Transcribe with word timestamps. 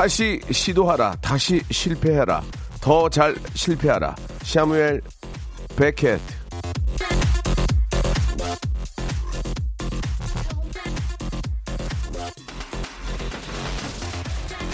다시 0.00 0.40
시도하라 0.50 1.14
다시 1.20 1.60
실패해라 1.70 2.42
더 2.80 3.06
잘 3.10 3.36
실패하라 3.52 4.16
샤무엘 4.42 5.02
베켓 5.76 6.18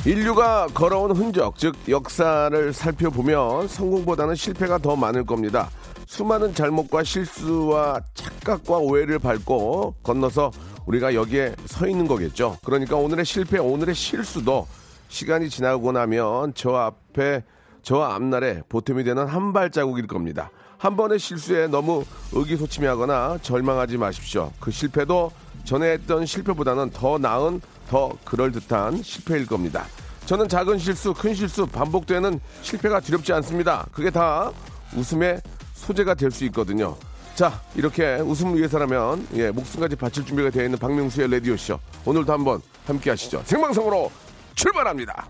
인류가 0.04 0.68
걸어온 0.68 1.10
흔적, 1.10 1.58
즉 1.58 1.74
역사를 1.88 2.72
살펴보면 2.72 3.66
성공보다는 3.66 4.36
실패가 4.36 4.78
더 4.78 4.94
많을 4.94 5.26
겁니다. 5.26 5.68
수많은 6.06 6.54
잘못과 6.54 7.02
실수와 7.02 7.98
착각과 8.14 8.76
오해를 8.76 9.18
밟고 9.18 9.96
건너서 10.04 10.52
우리가 10.86 11.14
여기에 11.14 11.56
서 11.64 11.88
있는 11.88 12.06
거겠죠. 12.06 12.58
그러니까 12.64 12.94
오늘의 12.94 13.24
실패, 13.24 13.58
오늘의 13.58 13.92
실수도 13.96 14.68
시간이 15.08 15.50
지나고 15.50 15.92
나면 15.92 16.52
저 16.54 16.74
앞에 16.74 17.44
저 17.82 18.00
앞날에 18.02 18.62
보탬이 18.68 19.04
되는 19.04 19.26
한 19.26 19.52
발자국일 19.52 20.06
겁니다. 20.06 20.50
한 20.78 20.96
번의 20.96 21.18
실수에 21.18 21.68
너무 21.68 22.04
의기소침해하거나 22.32 23.38
절망하지 23.42 23.96
마십시오. 23.96 24.52
그 24.60 24.70
실패도 24.70 25.30
전에 25.64 25.92
했던 25.92 26.26
실패보다는 26.26 26.90
더 26.90 27.18
나은 27.18 27.60
더 27.88 28.12
그럴듯한 28.24 29.02
실패일 29.02 29.46
겁니다. 29.46 29.86
저는 30.26 30.48
작은 30.48 30.78
실수, 30.78 31.14
큰 31.14 31.34
실수, 31.34 31.66
반복되는 31.66 32.40
실패가 32.62 33.00
두렵지 33.00 33.32
않습니다. 33.34 33.86
그게 33.92 34.10
다 34.10 34.50
웃음의 34.96 35.40
소재가 35.74 36.14
될 36.14 36.30
수 36.32 36.44
있거든요. 36.46 36.96
자, 37.36 37.60
이렇게 37.74 38.16
웃음을 38.16 38.56
위해서라면 38.58 39.26
예, 39.34 39.50
목숨까지 39.50 39.94
바칠 39.94 40.24
준비가 40.24 40.50
되어 40.50 40.64
있는 40.64 40.78
박명수의 40.78 41.30
라디오쇼. 41.30 41.78
오늘도 42.04 42.32
한번 42.32 42.60
함께 42.86 43.10
하시죠. 43.10 43.42
생방송으로 43.44 44.10
출발합니다. 44.56 45.28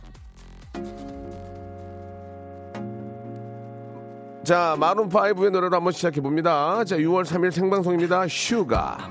자, 4.44 4.76
마룬5의 4.78 5.50
노래로 5.50 5.74
한번 5.74 5.92
시작해 5.92 6.20
봅니다. 6.20 6.84
자, 6.84 6.96
6월 6.96 7.24
3일 7.24 7.50
생방송입니다. 7.50 8.28
Sugar. 8.28 9.10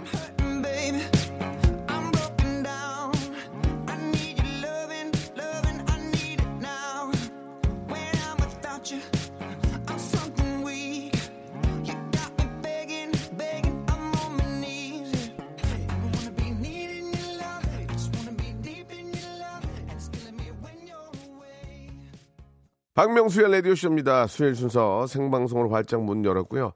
박명수의 22.95 23.52
라디오쇼입니다. 23.52 24.28
수요일 24.28 24.56
순서 24.56 25.06
생방송으로 25.06 25.70
활짝 25.70 26.02
문 26.04 26.23
열었고요. 26.23 26.72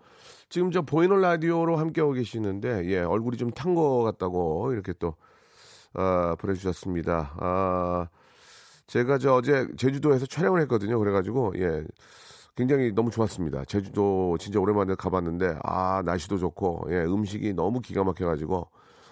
지금 0.50 0.70
저 0.72 0.82
보이는 0.82 1.20
라디오로 1.22 1.78
함께하고 1.78 2.14
계시는데, 2.14 2.86
예, 2.92 3.00
얼굴이 3.00 3.38
좀 3.38 3.52
탄 3.52 3.74
것 3.74 4.04
같다고 4.04 4.74
이렇게 4.74 4.94
또, 5.00 5.16
아, 5.94 6.36
보내주셨습니다. 6.40 7.36
아, 7.40 8.10
제가 8.88 9.18
저 9.18 9.36
어제 9.36 9.68
제주도에서 9.78 10.26
촬영을 10.26 10.62
했거든요. 10.64 11.00
그래가지고, 11.00 11.54
예, 11.58 11.84
굉장히 12.56 12.92
너무 12.94 13.12
좋았습니다. 13.12 13.64
제주도 13.66 14.38
진짜 14.40 14.60
오랜만에 14.60 14.96
가봤는데, 14.96 15.60
아, 15.64 16.02
날씨도 16.06 16.38
좋고, 16.38 16.88
예, 16.92 16.96
음식이 17.04 17.54
너무 17.54 17.80
기가 17.80 18.04
막혀가지고, 18.04 18.68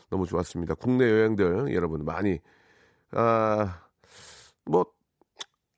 너무 0.09 0.25
좋았습니다. 0.25 0.75
국내 0.75 1.09
여행들 1.09 1.73
여러분 1.73 2.03
많이, 2.03 2.39
아, 3.11 3.81
뭐, 4.65 4.85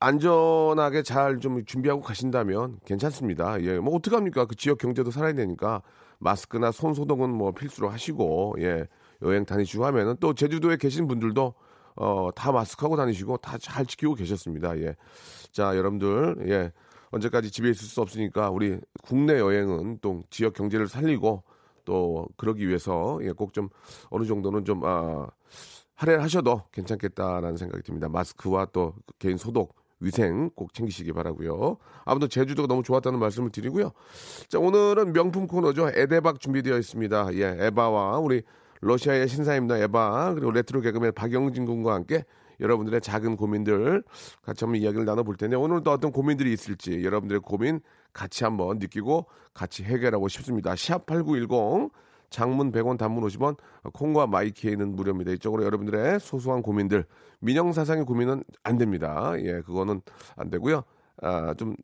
안전하게 0.00 1.02
잘 1.02 1.38
좀 1.40 1.64
준비하고 1.64 2.00
가신다면 2.02 2.78
괜찮습니다. 2.84 3.60
예, 3.62 3.78
뭐 3.78 3.94
어떡합니까? 3.96 4.46
그 4.46 4.54
지역 4.56 4.78
경제도 4.78 5.10
살아야 5.10 5.32
되니까 5.34 5.82
마스크나 6.18 6.72
손 6.72 6.94
소독은 6.94 7.30
뭐 7.30 7.52
필수로 7.52 7.88
하시고 7.90 8.56
예, 8.60 8.86
여행 9.22 9.44
다니시고 9.44 9.84
하면은 9.86 10.16
또 10.20 10.34
제주도에 10.34 10.76
계신 10.78 11.06
분들도 11.06 11.54
어, 11.96 12.30
다 12.34 12.50
마스크하고 12.52 12.96
다니시고 12.96 13.36
다 13.38 13.58
잘 13.58 13.84
지키고 13.86 14.14
계셨습니다. 14.14 14.78
예. 14.78 14.96
자, 15.52 15.76
여러분들 15.76 16.48
예. 16.48 16.72
언제까지 17.10 17.50
집에 17.50 17.68
있을 17.70 17.86
수 17.86 18.00
없으니까 18.00 18.50
우리 18.50 18.78
국내 19.02 19.38
여행은 19.38 19.98
또 20.00 20.22
지역 20.30 20.54
경제를 20.54 20.88
살리고 20.88 21.42
또 21.84 22.26
그러기 22.36 22.66
위해서 22.68 23.18
예, 23.22 23.32
꼭 23.32 23.52
좀 23.52 23.68
어느 24.10 24.24
정도는 24.24 24.64
좀 24.64 24.82
아, 24.84 25.26
할애를 25.96 26.22
하셔도 26.22 26.62
괜찮겠다라는 26.72 27.56
생각이 27.58 27.82
듭니다. 27.82 28.08
마스크와 28.08 28.66
또 28.66 28.94
개인 29.18 29.36
소독, 29.36 29.74
위생 30.00 30.50
꼭 30.54 30.74
챙기시기 30.74 31.12
바라고요. 31.12 31.76
아무튼 32.04 32.28
제주도가 32.28 32.66
너무 32.66 32.82
좋았다는 32.82 33.18
말씀을 33.18 33.50
드리고요. 33.50 33.92
자, 34.48 34.58
오늘은 34.58 35.12
명품 35.12 35.46
코너죠. 35.46 35.90
에대박 35.94 36.40
준비되어 36.40 36.78
있습니다. 36.78 37.34
예, 37.34 37.56
에바와 37.66 38.18
우리 38.18 38.42
러시아의 38.80 39.28
신사입니다. 39.28 39.78
에바 39.78 40.34
그리고 40.34 40.50
레트로 40.50 40.80
개그맨 40.80 41.12
박영진 41.12 41.66
군과 41.66 41.94
함께 41.94 42.24
여러분들의 42.60 43.00
작은 43.00 43.36
고민들 43.36 44.02
같이 44.42 44.64
한번 44.64 44.80
이야기를 44.80 45.04
나눠볼 45.04 45.36
텐데 45.36 45.56
오늘도 45.56 45.90
어떤 45.90 46.12
고민들이 46.12 46.52
있을지 46.52 47.04
여러분들의 47.04 47.40
고민 47.40 47.80
같이 48.12 48.44
한번 48.44 48.78
느끼고 48.78 49.26
같이 49.54 49.82
해결하고 49.82 50.28
싶습니다. 50.28 50.74
샵8910 50.74 51.90
장문 52.30 52.72
100원 52.72 52.96
단문 52.96 53.24
50원 53.24 53.56
콩과 53.92 54.26
마이키에는 54.28 54.94
무료입니다. 54.96 55.32
이쪽으로 55.32 55.64
여러분들의 55.64 56.20
소소한 56.20 56.62
고민들 56.62 57.04
민영사상의 57.40 58.04
고민은 58.04 58.44
안 58.62 58.78
됩니다. 58.78 59.32
예, 59.38 59.60
그거는 59.62 60.00
안 60.36 60.48
되고요. 60.50 60.82
아, 61.22 61.54
좀 61.54 61.74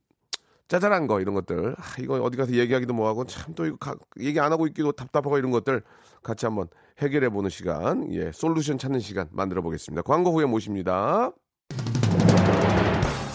짜잘한 0.68 1.06
거 1.06 1.20
이런 1.20 1.34
것들 1.34 1.74
아, 1.78 1.82
이거 2.00 2.14
어디 2.22 2.36
가서 2.36 2.52
얘기하기도 2.52 2.92
뭐하고 2.94 3.24
참 3.26 3.54
또 3.54 3.66
이거 3.66 3.76
가- 3.76 3.94
얘기 4.18 4.40
안 4.40 4.50
하고 4.50 4.66
있기도 4.66 4.90
답답하고 4.92 5.38
이런 5.38 5.50
것들 5.52 5.82
같이 6.24 6.44
한번 6.46 6.66
해결해 6.98 7.28
보는 7.28 7.50
시간 7.50 8.12
예 8.12 8.32
솔루션 8.32 8.76
찾는 8.76 8.98
시간 8.98 9.28
만들어 9.30 9.62
보겠습니다 9.62 10.02
광고 10.02 10.32
후에 10.32 10.44
모십니다 10.46 11.30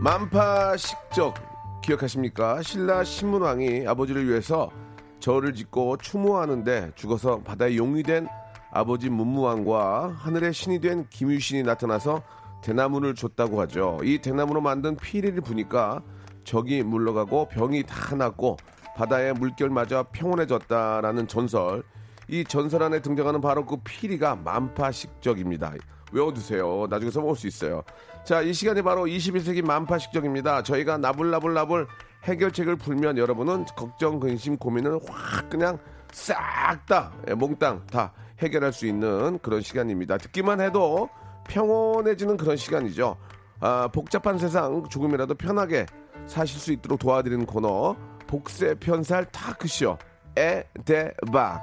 만파식적 0.00 1.34
기억하십니까? 1.82 2.62
신라 2.62 3.02
신문왕이 3.02 3.86
아버지를 3.86 4.28
위해서 4.28 4.70
절을 5.18 5.54
짓고 5.54 5.96
추모하는데 5.96 6.92
죽어서 6.94 7.40
바다에 7.40 7.76
용이 7.76 8.04
된 8.04 8.28
아버지 8.70 9.10
문무왕과 9.10 10.14
하늘의 10.18 10.52
신이 10.52 10.80
된 10.80 11.06
김유신이 11.10 11.64
나타나서 11.64 12.22
대나무를 12.62 13.16
줬다고 13.16 13.60
하죠. 13.62 13.98
이 14.04 14.18
대나무로 14.18 14.60
만든 14.60 14.94
피리를 14.96 15.40
부니까 15.40 16.02
적이 16.44 16.84
물러가고 16.84 17.48
병이 17.48 17.82
다 17.84 18.14
낫고 18.14 18.56
바다의 18.94 19.34
물결 19.34 19.70
맞아 19.70 20.04
평온해졌다라는 20.04 21.26
전설. 21.26 21.82
이 22.28 22.44
전설 22.44 22.82
안에 22.84 23.00
등장하는 23.00 23.40
바로 23.40 23.66
그 23.66 23.78
피리가 23.82 24.36
만파식적입니다. 24.36 25.74
외워두세요. 26.12 26.86
나중에 26.88 27.10
써먹을 27.10 27.36
수 27.36 27.46
있어요. 27.46 27.82
자, 28.28 28.42
이 28.42 28.52
시간이 28.52 28.82
바로 28.82 29.06
21세기 29.06 29.64
만파식적입니다. 29.64 30.62
저희가 30.62 30.98
나불나불나불 30.98 31.88
해결책을 32.24 32.76
풀면 32.76 33.16
여러분은 33.16 33.64
걱정, 33.74 34.20
근심, 34.20 34.58
고민을 34.58 35.00
확 35.08 35.48
그냥 35.48 35.78
싹다 36.12 37.10
예, 37.28 37.32
몽땅 37.32 37.86
다 37.86 38.12
해결할 38.40 38.74
수 38.74 38.86
있는 38.86 39.38
그런 39.38 39.62
시간입니다. 39.62 40.18
듣기만 40.18 40.60
해도 40.60 41.08
평온해지는 41.48 42.36
그런 42.36 42.58
시간이죠. 42.58 43.16
아, 43.60 43.88
복잡한 43.88 44.36
세상 44.36 44.86
조금이라도 44.90 45.34
편하게 45.34 45.86
사실 46.26 46.60
수 46.60 46.70
있도록 46.72 46.98
도와드리는 46.98 47.46
코너 47.46 47.96
복세 48.26 48.74
편살 48.74 49.24
타크쇼 49.32 49.96
에데박 50.36 51.62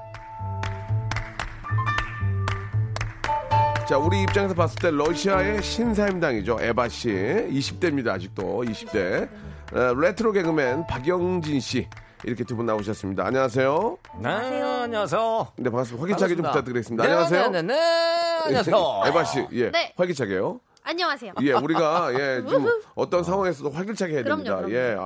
자, 3.88 4.00
우리 4.00 4.24
입장에서 4.24 4.56
봤을 4.56 4.80
때 4.80 4.90
러시아의 4.90 5.62
신사임당이죠. 5.62 6.58
에바 6.60 6.90
씨. 6.90 7.10
20대입니다. 7.10 8.10
아직도 8.10 8.64
20대. 8.64 9.30
어, 9.74 9.94
레트로 9.94 10.32
개그맨 10.32 10.88
박영진 10.88 11.60
씨. 11.60 11.88
이렇게 12.24 12.44
두 12.44 12.56
분 12.56 12.66
나오셨습니다. 12.66 13.24
안녕하세요. 13.28 13.98
네, 14.20 14.30
안녕하세요 14.30 15.48
네, 15.58 15.70
반갑습니다. 15.70 16.02
활기차게 16.02 16.36
좀 16.36 16.44
반갑습니다. 16.44 16.52
부탁드리겠습니다. 16.52 17.04
네, 17.04 17.10
안녕하세요. 17.10 17.50
네, 17.50 17.62
네, 17.62 17.74
네. 17.74 18.40
안녕하세요 18.46 19.02
에바 19.06 19.24
씨. 19.26 19.48
예. 19.52 19.70
네. 19.72 19.94
활기차게요. 19.96 20.60
안녕하세요. 20.88 21.34
예, 21.42 21.52
우리가 21.54 22.12
예, 22.14 22.44
좀 22.48 22.68
어떤 22.96 23.24
상황에서도 23.24 23.70
활기차게 23.72 24.14
해야 24.14 24.24
그럼요, 24.24 24.44
됩니다. 24.44 24.56
그럼요. 24.68 24.76
예. 24.76 24.98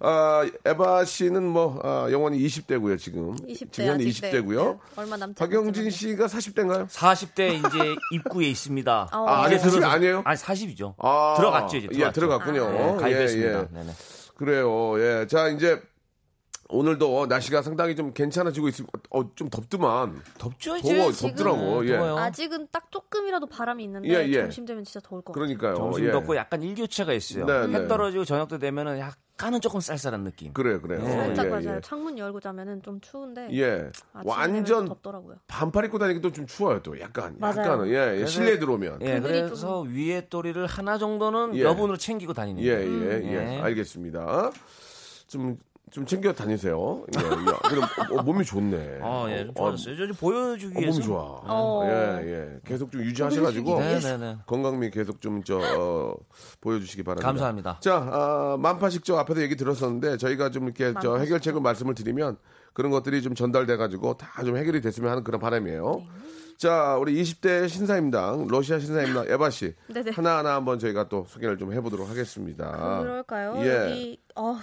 아, 0.00 0.42
아, 0.44 0.50
에바 0.64 1.04
씨는 1.04 1.42
뭐 1.44 1.80
아, 1.82 2.08
영원히 2.10 2.38
20대고요, 2.46 2.98
지금. 2.98 3.34
20대 3.36 3.72
지금 3.72 3.90
현재 3.90 4.08
아직, 4.08 4.20
네. 4.20 4.30
20대고요. 4.32 4.72
네, 4.74 4.78
얼마 4.96 5.16
남지 5.16 5.38
박영진 5.38 5.84
않았지만요. 5.84 5.90
씨가 5.90 6.26
40대인가요? 6.26 6.88
40대 6.88 7.52
이제 7.66 7.94
입구에 8.12 8.46
있습니다 8.48 9.08
어. 9.12 9.26
아, 9.26 9.44
아니, 9.44 9.54
이제 9.56 9.64
40이 9.66 9.70
들어서- 9.72 9.86
아니에요? 9.88 10.22
아니 10.24 10.38
40이죠 10.38 10.94
아, 10.98 11.34
들어갔죠 11.36 11.76
이제 11.78 11.88
예, 11.92 12.10
들어갔군요. 12.12 12.70
네, 12.70 12.96
가입했습니다 13.00 13.48
예, 13.50 13.54
예. 13.62 13.66
네네. 13.72 13.92
그래요. 14.36 15.00
예. 15.00 15.26
자, 15.28 15.48
이제 15.48 15.80
오늘도 16.68 17.26
날씨가 17.26 17.62
상당히 17.62 17.94
좀 17.94 18.12
괜찮아지고 18.12 18.68
있습 18.68 18.86
어, 19.10 19.34
좀 19.34 19.48
덥더만. 19.50 20.20
덥죠 20.38 20.76
이제 20.78 20.96
더워, 20.96 21.12
지금 21.12 21.30
덥더라고. 21.30 21.86
예. 21.86 21.96
더워요. 21.96 22.16
아직은 22.18 22.68
딱 22.72 22.90
조금이라도 22.90 23.46
바람이 23.46 23.84
있는데 23.84 24.08
예, 24.08 24.28
예. 24.28 24.40
점심 24.42 24.64
되면 24.64 24.84
진짜 24.84 25.00
더울 25.00 25.22
것 25.22 25.32
같아요. 25.32 25.56
그러니까요. 25.56 25.74
점심 25.76 26.06
예. 26.06 26.12
덥고 26.12 26.36
약간 26.36 26.62
일교차가 26.62 27.12
있어요 27.12 27.46
네, 27.46 27.52
해 27.62 27.66
네. 27.66 27.88
떨어지고 27.88 28.24
저녁 28.24 28.48
때 28.48 28.58
되면은 28.58 28.98
약간은 28.98 29.60
조금 29.60 29.80
쌀쌀한 29.80 30.24
느낌 30.24 30.52
그래요, 30.52 30.80
그래요. 30.80 31.02
네. 31.02 31.10
살짝 31.10 31.46
예, 31.46 31.50
맞아요. 31.50 31.76
예. 31.76 31.80
창문 31.82 32.18
열고 32.18 32.40
자면은 32.40 32.82
좀 32.82 33.00
추운데 33.00 33.48
예. 33.52 33.90
완전 34.24 34.86
덥더라고요. 34.86 35.36
반팔 35.46 35.84
입고 35.86 35.98
다니기도 35.98 36.32
좀 36.32 36.46
추워요, 36.46 36.80
또. 36.82 36.98
약간. 37.00 37.36
맞아요. 37.38 37.60
약간은. 37.60 37.88
예, 37.88 38.20
예. 38.22 38.26
실내에 38.26 38.58
들어오면. 38.58 38.98
예, 39.02 39.20
그래서 39.20 39.80
위에 39.82 40.28
또리를 40.30 40.64
하나 40.66 40.98
정도는 40.98 41.56
예. 41.56 41.62
여분으로 41.62 41.98
챙기고 41.98 42.32
다니는 42.32 42.62
예, 42.62 42.74
거예요. 42.76 43.04
예, 43.04 43.22
예. 43.22 43.56
예. 43.56 43.60
알겠습니다. 43.60 44.50
좀, 45.26 45.58
좀 45.94 46.04
챙겨 46.06 46.32
다니세요. 46.32 47.04
예, 47.16 47.20
예. 47.24 47.68
그럼 47.68 47.84
어, 48.18 48.22
몸이 48.24 48.44
좋네. 48.44 48.98
아, 49.00 49.26
예, 49.30 49.42
좀 49.44 49.50
어, 49.50 49.54
좋아졌어요. 49.70 49.96
저좀 49.96 50.16
보여주기 50.16 50.76
어, 50.76 50.80
위해서. 50.80 50.96
몸이 50.98 51.04
좋아. 51.06 51.20
어. 51.44 51.82
예, 51.86 52.20
예. 52.26 52.60
계속 52.64 52.90
좀 52.90 53.00
유지하셔가지고. 53.02 53.78
네, 53.78 54.00
네, 54.00 54.16
네. 54.18 54.36
건강미 54.44 54.90
계속 54.90 55.20
좀, 55.20 55.44
저, 55.44 55.56
어, 55.60 56.16
보여주시기 56.60 57.04
바랍니다. 57.04 57.28
감사합니다. 57.28 57.78
자, 57.80 58.08
아, 58.10 58.56
만파식적 58.58 59.16
앞에도 59.20 59.40
얘기 59.40 59.54
들었었는데 59.54 60.16
저희가 60.16 60.50
좀 60.50 60.64
이렇게 60.64 60.86
저 60.86 60.92
만파식적. 60.94 61.20
해결책을 61.20 61.60
말씀을 61.60 61.94
드리면 61.94 62.38
그런 62.72 62.90
것들이 62.90 63.22
좀 63.22 63.36
전달돼가지고 63.36 64.16
다 64.16 64.42
좀 64.44 64.56
해결이 64.56 64.80
됐으면 64.80 65.12
하는 65.12 65.22
그런 65.22 65.40
바람이에요. 65.40 65.94
네. 65.98 66.08
자, 66.58 66.96
우리 66.98 67.22
20대 67.22 67.68
신사임당, 67.68 68.48
러시아 68.48 68.80
신사임당 68.80 69.26
에바 69.30 69.50
씨. 69.50 69.74
네네. 69.94 70.10
하나 70.10 70.38
하나 70.38 70.54
한번 70.56 70.80
저희가 70.80 71.08
또 71.08 71.24
소개를 71.28 71.56
좀 71.56 71.72
해보도록 71.72 72.08
하겠습니다. 72.10 72.98
그럴까요? 73.00 73.54
예. 73.64 73.90
여기 73.92 74.20
어, 74.34 74.56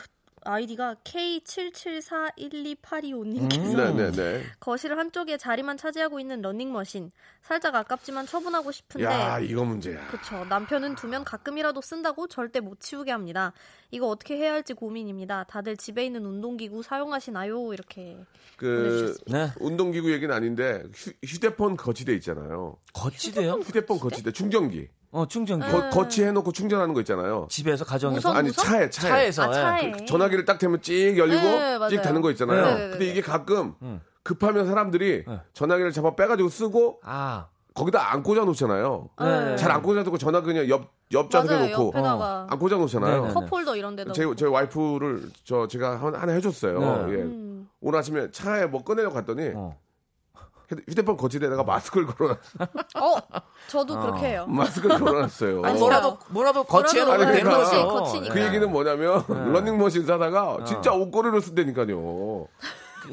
아이디가 0.44 0.96
K77412825님께서 1.04 3.94
네네네. 3.96 4.44
거실 4.60 4.98
한쪽에 4.98 5.38
자리만 5.38 5.78
차지하고 5.78 6.20
있는 6.20 6.42
러닝머신 6.42 7.12
살짝 7.42 7.76
아깝지만 7.76 8.26
처분하고 8.26 8.72
싶은데 8.72 9.06
야, 9.06 9.40
이거 9.40 9.64
문제야. 9.64 10.06
그쵸 10.08 10.46
남편은 10.46 10.96
두면 10.96 11.24
가끔이라도 11.24 11.82
쓴다고 11.82 12.28
절대 12.28 12.60
못 12.60 12.80
치우게 12.80 13.12
합니다 13.12 13.54
이거 13.92 14.08
어떻게 14.08 14.38
해야 14.38 14.54
할지 14.54 14.74
고민입니다 14.74 15.44
다들 15.46 15.78
집에 15.78 16.06
있는 16.06 16.26
운동기구 16.26 16.84
사용하시나요 16.84 17.74
이렇게 17.74 18.18
그. 18.58 19.16
네. 19.28 19.50
운동기구 19.60 20.12
얘기는 20.12 20.34
아닌데 20.34 20.84
휴, 20.94 21.12
휴대폰 21.26 21.78
거치대 21.78 22.14
있잖아요. 22.16 22.78
거치대요? 22.94 23.54
휴대폰 23.64 24.00
거치대, 24.00 24.32
충전기. 24.32 24.88
어, 25.12 25.26
충전기. 25.28 25.66
네. 25.66 25.72
거, 25.72 25.90
거치해놓고 25.90 26.52
충전하는 26.54 26.94
거 26.94 27.02
있잖아요. 27.02 27.48
집에서 27.50 27.84
가정에서 27.84 28.30
무선- 28.30 28.36
아니, 28.38 28.48
무선? 28.48 28.66
차에, 28.66 28.90
차에. 28.90 29.10
차에서 29.10 29.44
아 29.44 29.50
예. 29.50 29.54
차에 29.92 30.06
전화기를 30.06 30.46
딱 30.46 30.58
대면 30.58 30.82
찍 30.82 31.18
열리고 31.18 31.42
네. 31.42 31.90
찍 31.90 32.02
되는 32.02 32.22
거 32.22 32.32
있잖아요. 32.32 32.62
네, 32.66 32.72
네, 32.74 32.78
네, 32.78 32.90
근데 32.92 33.06
네. 33.06 33.12
이게 33.12 33.22
가끔 33.22 33.76
음. 33.82 34.02
급하면 34.24 34.68
사람들이 34.68 35.26
네. 35.28 35.40
전화기를 35.54 35.92
잡아 35.92 36.16
빼가지고 36.16 36.48
쓰고 36.50 37.00
아, 37.04 37.48
거기다 37.74 38.12
안 38.14 38.24
꽂아 38.24 38.46
놓잖아요. 38.46 39.10
네. 39.20 39.56
잘안 39.58 39.82
꽂아 39.82 40.04
놓고 40.04 40.18
전화 40.18 40.42
그냥 40.42 40.70
옆, 40.70 40.94
옆 41.12 41.30
좌석에 41.30 41.54
맞아요 41.56 41.70
놓고 41.78 41.88
옆에다가 41.98 42.48
안 42.50 42.60
꽂아 42.60 42.78
놓잖아요. 42.78 43.22
네, 43.22 43.28
네. 43.28 43.34
컵홀더 43.34 43.76
이런 43.76 43.96
데다 43.98 44.14
제, 44.14 44.24
제 44.38 44.46
와이프를 44.46 45.24
저 45.44 45.68
제가 45.68 45.98
한- 46.02 46.16
하나 46.16 46.32
해줬어요. 46.34 46.80
네. 46.80 47.14
예. 47.14 47.22
음. 47.24 47.68
오늘 47.82 48.00
아침에 48.00 48.32
차에 48.32 48.66
뭐 48.68 48.84
꺼내려고 48.84 49.16
갔더니 49.16 49.52
어. 49.56 49.76
휴대- 50.72 50.84
휴대폰 50.90 51.18
거치대에다가 51.18 51.64
마스크를 51.64 52.08
걸어놨, 52.08 52.38
어 52.96 53.18
저도 53.68 53.94
어. 53.96 54.00
그렇게 54.02 54.28
해요 54.28 54.46
마스크를 54.48 54.98
걸어놨어요. 55.00 55.62
아니, 55.64 55.80
뭐라도 55.80 56.18
뭐라도 56.30 56.64
거치해놓으면 56.64 57.34
되는 57.34 57.52
거죠. 57.52 57.88
거치니까. 57.88 58.34
그 58.34 58.42
얘기는 58.42 58.72
뭐냐면 58.72 59.24
런닝머신 59.28 60.06
사다가 60.06 60.52
어. 60.56 60.64
진짜 60.64 60.94
옷걸이로 60.94 61.40
쓴다니까요. 61.42 62.48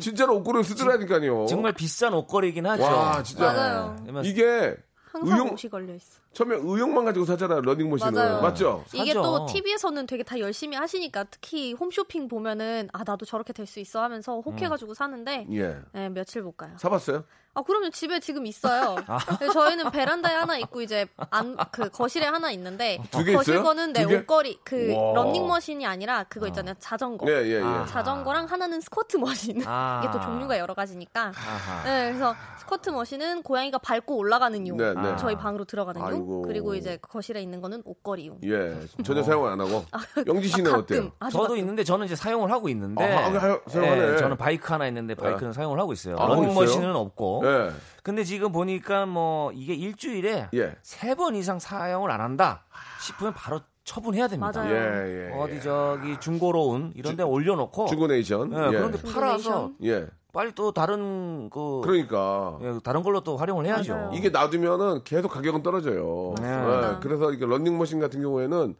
진짜로 0.01 0.37
옷걸이로 0.37 0.63
쓰더라니까요. 0.63 1.47
정말 1.47 1.73
비싼 1.73 2.13
옷걸이긴 2.15 2.67
하죠. 2.67 2.83
와 2.83 3.23
진짜 3.23 3.45
맞아요. 3.53 3.97
그러면 4.03 4.25
이게 4.25 4.77
항상 5.11 5.35
의용- 5.39 5.53
옷이 5.55 5.71
걸려 5.71 5.95
있어 5.95 6.19
처음에 6.35 6.57
의욕만 6.61 7.07
가지고 7.07 7.25
사잖아요 7.25 7.63
러닝머신은 7.63 8.13
맞아요. 8.13 8.43
맞죠? 8.43 8.85
이게 8.93 9.15
사죠. 9.15 9.23
또 9.23 9.47
TV에서는 9.47 10.07
되게 10.07 10.23
다 10.23 10.39
열심히 10.39 10.77
하시니까 10.77 11.25
특히 11.31 11.73
홈쇼핑 11.73 12.29
보면은 12.29 12.89
아 12.93 13.03
나도 13.05 13.25
저렇게 13.25 13.53
될 13.55 13.67
수 13.67 13.81
있어 13.81 14.03
하면서 14.03 14.39
혹해가지고 14.41 14.93
사는데 14.95 15.47
예 15.53 15.79
네, 15.93 16.09
며칠 16.11 16.43
못 16.43 16.57
가요. 16.57 16.73
사봤어요? 16.79 17.25
아 17.59 17.63
그러면 17.67 17.91
집에 17.91 18.21
지금 18.21 18.47
있어요. 18.47 18.95
근데 19.27 19.49
저희는 19.53 19.91
베란다에 19.91 20.35
하나 20.37 20.57
있고 20.59 20.81
이제 20.81 21.07
안 21.31 21.57
그 21.73 21.91
거실에 21.91 22.27
하나 22.27 22.53
있는데 22.53 22.99
두개 23.11 23.35
거실 23.35 23.55
있어요? 23.55 23.65
거는 23.65 23.93
내 23.93 24.05
개? 24.07 24.17
옷걸이 24.17 24.61
그 24.65 24.95
와. 24.95 25.13
런닝머신이 25.15 25.85
아니라 25.87 26.25
그거 26.29 26.47
있잖아요 26.47 26.75
자전거. 26.79 27.27
예 27.29 27.47
예 27.49 27.59
예. 27.59 27.63
아. 27.63 27.85
자전거랑 27.87 28.47
하나는 28.47 28.81
스쿼트 28.81 29.17
머신. 29.17 29.61
아. 29.67 30.01
이게 30.05 30.13
또 30.13 30.21
종류가 30.21 30.57
여러 30.59 30.75
가지니까. 30.75 31.33
아하. 31.35 31.83
네, 31.85 32.09
그래서 32.13 32.35
스쿼트 32.61 32.91
머신은 32.91 33.43
고양이가 33.43 33.79
밟고 33.79 34.17
올라가는 34.17 34.67
용. 34.69 34.77
네, 34.77 34.95
네. 34.95 35.17
저희 35.19 35.35
방으로 35.37 35.65
들어가는 35.65 36.01
용. 36.01 36.07
아이고. 36.07 36.43
그리고 36.43 36.75
이제 36.77 36.97
거실에 37.03 37.43
있는 37.43 37.61
거는 37.61 37.83
옷걸이 37.85 38.29
용. 38.29 38.39
예 38.45 38.77
전혀 39.05 39.23
사용을 39.23 39.51
안 39.51 39.61
하고 39.61 39.85
영지 40.27 40.47
씨는 40.49 40.71
아, 40.71 40.77
가끔. 40.77 40.83
어때요? 40.85 41.13
저도 41.33 41.43
가끔. 41.45 41.57
있는데 41.59 41.83
저는 41.83 42.07
이제 42.07 42.15
사용을 42.15 42.53
하고 42.53 42.69
있는데 42.69 43.05
아, 43.05 43.61
사용하네. 43.69 44.13
예, 44.13 44.17
저는 44.19 44.37
바이크 44.37 44.73
하나 44.73 44.87
있는데 44.87 45.15
바이크는 45.15 45.53
사용을 45.53 45.81
하고 45.81 45.93
있어요. 45.93 46.17
아, 46.19 46.27
러닝머신은 46.29 46.89
있어요? 46.91 46.95
없고. 46.99 47.43
예 47.49 47.73
근데 48.03 48.25
지금 48.25 48.53
보니까 48.53 49.07
뭐 49.07 49.53
이게 49.53 49.75
일주일에 49.75 50.49
예. 50.55 50.77
세번 50.83 51.35
이상 51.35 51.59
사용을 51.59 52.11
안 52.11 52.21
한다 52.21 52.65
싶으면 53.01 53.35
바로 53.35 53.61
처분해야 53.85 54.29
됩니다. 54.29 54.53
맞아요. 54.55 54.75
예, 54.75 55.29
예, 55.31 55.33
어디 55.39 55.55
예. 55.57 55.61
저기 55.61 56.19
중고로운 56.21 56.93
이런 56.95 57.17
데 57.17 57.23
올려놓고 57.23 57.87
중고네이션 57.87 58.53
예, 58.53 58.57
예. 58.57 58.71
그런데 58.71 59.03
팔아서? 59.03 59.73
예. 59.85 60.07
빨리 60.33 60.53
또 60.55 60.73
다른 60.73 61.49
그 61.51 61.81
그러니까 61.83 62.59
예, 62.63 62.79
다른 62.85 63.03
걸로 63.03 63.21
또 63.21 63.37
활용을 63.37 63.65
해야죠. 63.67 63.95
맞아요. 63.95 64.11
이게 64.15 64.29
놔두면은 64.29 65.05
계속 65.05 65.29
가격은 65.31 65.63
떨어져요. 65.63 66.35
네. 66.41 66.47
예, 66.49 66.97
그래서 67.01 67.33
이게 67.33 67.47
런닝머신 67.47 67.99
같은 67.99 68.21
경우에는 68.21 68.77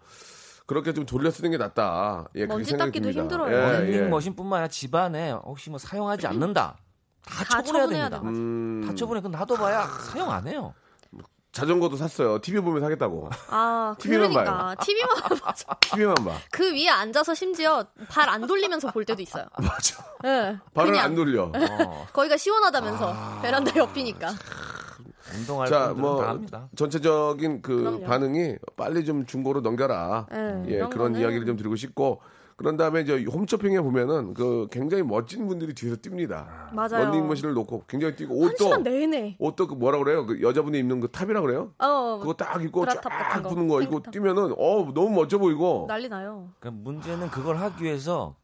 그렇게 0.67 0.93
좀 0.93 1.07
돌려 1.07 1.31
쓰는 1.31 1.51
게 1.51 1.57
낫다. 1.57 2.29
예, 2.35 2.45
먼지 2.45 2.77
닦기도 2.77 3.11
듭니다. 3.11 3.21
힘들어요. 3.23 3.51
예, 3.51 3.89
예. 3.89 3.97
런닝머신뿐만 3.99 4.59
아니라 4.59 4.69
집안에 4.69 5.31
혹시 5.33 5.71
뭐 5.71 5.79
사용하지 5.79 6.27
않는다. 6.29 6.77
다, 7.29 7.45
다 7.45 7.63
처분해야 7.63 7.83
처분해야 7.83 8.09
됩니다. 8.11 8.29
음, 8.29 8.85
다 8.87 8.95
처분해. 8.95 9.21
그 9.23 9.29
놔둬봐야 9.29 9.87
사용 10.13 10.31
안 10.31 10.47
해요. 10.47 10.75
자전거도 11.51 11.97
샀어요. 11.97 12.39
TV 12.41 12.61
보면 12.61 12.81
사겠다고. 12.83 13.31
아, 13.51 13.95
TV만 13.99 14.31
그러니까 14.31 14.75
TV만 14.81 15.09
맞아. 15.45 15.75
TV만 15.81 16.15
봐. 16.17 16.33
그 16.53 16.73
위에 16.73 16.89
앉아서 16.89 17.35
심지어 17.35 17.85
발 18.09 18.29
안 18.29 18.47
돌리면서 18.47 18.93
볼 18.93 19.05
때도 19.05 19.23
있어요. 19.23 19.47
맞아. 19.57 20.05
예. 20.25 20.59
발을 20.75 20.91
그냥 20.93 21.05
안 21.07 21.15
돌려. 21.17 21.45
어, 21.55 22.07
거기가 22.13 22.37
시원하다면서 22.37 23.41
베란다 23.43 23.75
옆이니까. 23.77 24.29
운동할 25.35 25.69
자, 25.69 25.89
뭐다 25.97 26.29
합니다. 26.31 26.69
전체적인 26.77 27.63
그 27.63 27.77
그럼요. 27.77 28.05
반응이 28.05 28.57
빨리 28.77 29.05
좀 29.05 29.27
중고로 29.27 29.61
넘겨라. 29.61 30.27
예, 30.33 30.63
예, 30.69 30.75
이런 30.77 30.91
그런 30.91 31.13
거는- 31.15 31.21
이야기를 31.21 31.45
좀 31.47 31.57
드리고 31.57 31.77
싶고 31.77 32.21
그런 32.59 32.77
다음에 32.77 33.03
이제 33.03 33.25
홈쇼핑에 33.25 33.81
보면은 33.81 34.35
그 34.35 34.67
굉장히 34.73 35.05
멋진 35.05 35.47
분들이 35.47 35.73
뒤에서 35.75 35.95
뜁니다. 35.95 36.45
맞아요. 36.75 37.05
런닝머신을 37.05 37.55
놓고 37.55 37.85
굉장히 37.87 38.17
뛰고 38.17 38.35
한 38.35 38.49
옷도 38.51 38.65
시간 38.65 38.83
내내. 38.83 39.37
옷도 39.39 39.69
그 39.69 39.75
뭐라 39.75 39.99
그래요? 39.99 40.27
그 40.27 40.43
여자분이 40.43 40.77
입는 40.77 40.99
그 40.99 41.07
탑이라 41.09 41.41
그래요? 41.41 41.73
어, 41.79 42.19
그거 42.21 42.35
딱 42.35 42.61
입고 42.61 42.85
쫙. 42.87 43.01
부는 43.45 43.69
거 43.69 43.81
이거 43.81 43.91
탱크탑. 43.93 44.13
뛰면은 44.13 44.55
어 44.59 44.93
너무 44.93 45.11
멋져 45.11 45.39
보이고 45.39 45.85
난리 45.87 46.09
나요. 46.09 46.49
그러니까 46.59 46.83
문제는 46.83 47.31
그걸 47.31 47.59
하기 47.59 47.85
위해서 47.85 48.35